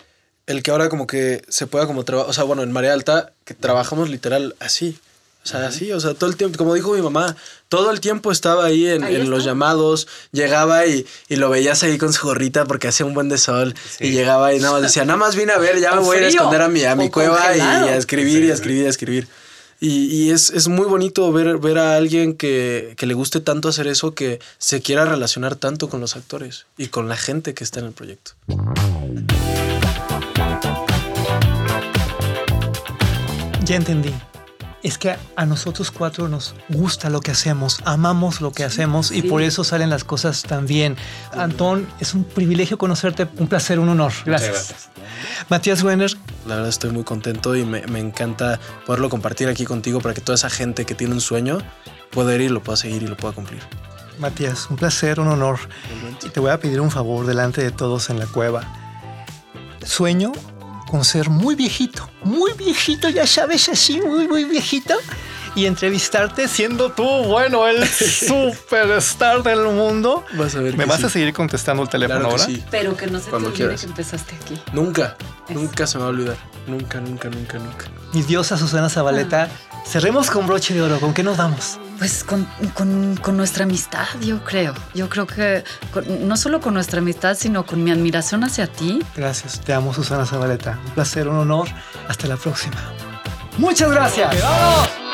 el 0.47 0.63
que 0.63 0.71
ahora 0.71 0.89
como 0.89 1.09
que 1.09 1.43
se 1.49 1.67
pueda 1.67 1.87
como 1.89 2.05
trabajar, 2.05 2.31
o 2.31 2.33
sea, 2.33 2.45
bueno, 2.45 2.63
en 2.63 2.71
Marea 2.71 2.93
Alta, 2.93 3.33
que 3.45 3.55
trabajamos 3.55 4.09
literal 4.09 4.55
así. 4.61 4.99
O 5.43 5.47
sea, 5.47 5.67
así, 5.67 5.91
o 5.91 5.99
sea, 5.99 6.13
todo 6.13 6.29
el 6.29 6.37
tiempo, 6.37 6.59
como 6.59 6.75
dijo 6.75 6.93
mi 6.93 7.01
mamá, 7.01 7.35
todo 7.69 7.91
el 7.91 8.01
tiempo 8.01 8.31
estaba 8.31 8.67
ahí 8.67 8.87
en, 8.87 9.05
Ahí 9.05 9.17
en 9.17 9.31
los 9.31 9.43
llamados, 9.43 10.07
llegaba 10.33 10.87
y, 10.87 11.07
y 11.29 11.37
lo 11.37 11.49
veías 11.49 11.83
ahí 11.83 11.97
con 11.97 12.13
su 12.13 12.27
gorrita 12.27 12.67
porque 12.67 12.89
hacía 12.89 13.07
un 13.07 13.15
buen 13.15 13.31
de 13.31 13.39
sol 13.39 13.75
y 14.01 14.11
llegaba 14.11 14.53
y 14.55 14.59
nada 14.59 14.75
más 14.75 14.83
decía, 14.83 15.05
nada 15.07 15.17
más 15.17 15.37
vine 15.37 15.53
a 15.53 15.59
ver, 15.59 15.81
ya 15.81 15.95
me 15.95 16.01
voy 16.01 16.17
a 16.17 16.21
ir 16.21 16.27
a 16.27 16.29
esconder 16.29 16.61
a 16.61 16.69
mi, 16.69 16.85
a 16.85 16.95
mi 16.95 17.09
cueva 17.09 17.57
y 17.57 17.61
a 17.61 17.97
escribir 17.97 18.45
y 18.45 18.51
a 18.51 18.55
escribir 18.55 18.83
y 18.83 18.87
a 18.87 18.91
escribir. 18.91 19.29
Y, 19.83 20.15
y 20.15 20.31
es, 20.31 20.51
es 20.51 20.69
muy 20.69 20.87
bonito 20.87 21.33
ver, 21.33 21.57
ver 21.57 21.79
a 21.79 21.97
alguien 21.97 22.35
que, 22.35 22.93
que 22.99 23.07
le 23.07 23.15
guste 23.15 23.41
tanto 23.41 23.71
hacer 23.71 23.87
eso, 23.87 24.15
que 24.15 24.39
se 24.59 24.83
quiera 24.83 25.07
relacionar 25.07 25.57
tanto 25.57 25.89
con 25.89 26.03
los 26.03 26.17
actores 26.17 26.67
y 26.77 26.89
con 26.89 27.09
la 27.09 27.17
gente 27.17 27.55
que 27.55 27.65
está 27.65 27.81
en 27.81 27.87
el 27.87 27.93
proyecto. 27.93 28.33
Ya 33.65 33.77
entendí. 33.77 34.13
Es 34.83 34.97
que 34.97 35.17
a 35.37 35.47
nosotros 35.47 35.91
cuatro 35.91 36.29
nos 36.29 36.55
gusta 36.69 37.11
lo 37.11 37.21
que 37.21 37.31
hacemos, 37.31 37.81
amamos 37.85 38.41
lo 38.41 38.53
que 38.53 38.65
hacemos 38.65 39.11
y 39.11 39.23
sí. 39.23 39.29
por 39.29 39.43
eso 39.43 39.63
salen 39.63 39.91
las 39.91 40.05
cosas 40.05 40.43
tan 40.43 40.67
bien. 40.67 40.97
Antón, 41.33 41.87
es 42.01 42.15
un 42.15 42.25
privilegio 42.25 42.79
conocerte, 42.79 43.29
un 43.37 43.47
placer, 43.47 43.79
un 43.79 43.91
honor. 43.91 44.13
Gracias. 44.25 44.53
gracias. 44.53 44.91
Matías 45.51 45.83
Werner, 45.83 46.11
La 46.47 46.55
verdad 46.55 46.71
estoy 46.71 46.91
muy 46.91 47.05
contento 47.05 47.55
y 47.57 47.65
me, 47.65 47.87
me 47.89 47.99
encanta 47.99 48.59
poderlo 48.87 49.11
compartir 49.11 49.49
aquí 49.49 49.65
contigo 49.65 50.01
para 50.01 50.15
que 50.15 50.23
toda 50.23 50.37
esa 50.37 50.49
gente 50.49 50.87
que 50.87 50.95
tiene 50.95 51.13
un 51.13 51.21
sueño 51.21 51.59
pueda 52.11 52.35
ir 52.35 52.41
y 52.41 52.49
lo 52.49 52.63
pueda 52.63 52.77
seguir 52.77 53.03
y 53.03 53.07
lo 53.07 53.17
pueda 53.17 53.35
cumplir. 53.35 53.61
Matías, 54.19 54.69
un 54.69 54.77
placer, 54.77 55.19
un 55.19 55.29
honor. 55.29 55.59
Y 56.23 56.29
te 56.29 56.41
voy 56.41 56.51
a 56.51 56.61
pedir 56.61 56.81
un 56.81 56.91
favor 56.91 57.27
delante 57.27 57.63
de 57.63 57.71
todos 57.71 58.11
en 58.11 58.19
la 58.19 58.27
cueva. 58.27 58.63
Sueño 59.85 60.33
con 60.91 61.05
ser 61.05 61.31
muy 61.31 61.55
viejito, 61.55 62.11
muy 62.25 62.53
viejito, 62.55 63.09
ya 63.09 63.27
sabes, 63.27 63.69
así, 63.69 64.01
muy, 64.01 64.27
muy 64.29 64.45
viejito. 64.45 64.95
Y 65.57 65.67
entrevistarte 65.67 66.47
siendo 66.47 66.93
tú, 66.93 67.05
bueno, 67.25 67.67
el 67.67 67.85
superstar 67.89 69.43
del 69.43 69.65
mundo. 69.65 70.25
Vas 70.35 70.55
a 70.55 70.61
ver 70.61 70.77
¿Me 70.77 70.85
vas 70.85 71.01
sí. 71.01 71.07
a 71.07 71.09
seguir 71.09 71.33
contestando 71.33 71.83
el 71.83 71.89
teléfono 71.89 72.21
Claro 72.21 72.37
que 72.37 72.43
ahora? 72.43 72.55
sí. 72.55 72.65
Pero 72.71 72.97
que 72.97 73.07
no 73.09 73.19
se 73.19 73.31
Cuando 73.31 73.49
te 73.49 73.55
olvide 73.55 73.65
quieras. 73.67 73.81
que 73.81 73.87
empezaste 73.89 74.35
aquí. 74.37 74.61
Nunca, 74.73 75.17
Eso. 75.49 75.59
nunca 75.59 75.87
se 75.89 75.99
me 75.99 76.03
va 76.05 76.09
a 76.09 76.13
olvidar. 76.13 76.37
Nunca, 76.69 77.01
nunca, 77.01 77.29
nunca, 77.29 77.59
nunca. 77.59 77.87
Mi 78.13 78.23
diosa 78.23 78.57
Susana 78.57 78.89
Zabaleta, 78.89 79.49
cerremos 79.87 80.31
con 80.31 80.47
broche 80.47 80.73
de 80.75 80.83
oro. 80.83 81.01
¿Con 81.01 81.15
qué 81.15 81.23
nos 81.25 81.37
vamos? 81.37 81.79
Pues 82.01 82.25
con, 82.25 82.47
con- 82.75 83.17
con 83.21 83.37
nuestra 83.37 83.65
amistad, 83.65 84.07
yo 84.23 84.43
creo. 84.43 84.73
Yo 84.95 85.09
creo 85.11 85.27
que 85.27 85.63
con- 85.93 86.27
no 86.27 86.37
solo 86.39 86.61
con 86.63 86.73
nuestra 86.75 86.99
amistad, 87.01 87.37
sino 87.39 87.67
con 87.67 87.85
mi 87.85 87.91
admiración 87.91 88.43
hacia 88.43 88.67
ti. 88.67 89.01
Gracias, 89.15 89.61
te 89.61 89.75
amo 89.75 89.93
Susana 89.93 90.25
Zabaleta. 90.25 90.79
Un 90.87 90.93
placer, 90.93 91.29
un 91.29 91.37
honor. 91.37 91.69
Hasta 92.09 92.27
la 92.27 92.37
próxima. 92.39 92.77
Muchas 93.59 93.91
gracias. 93.91 94.35
¡Vamos! 94.43 95.10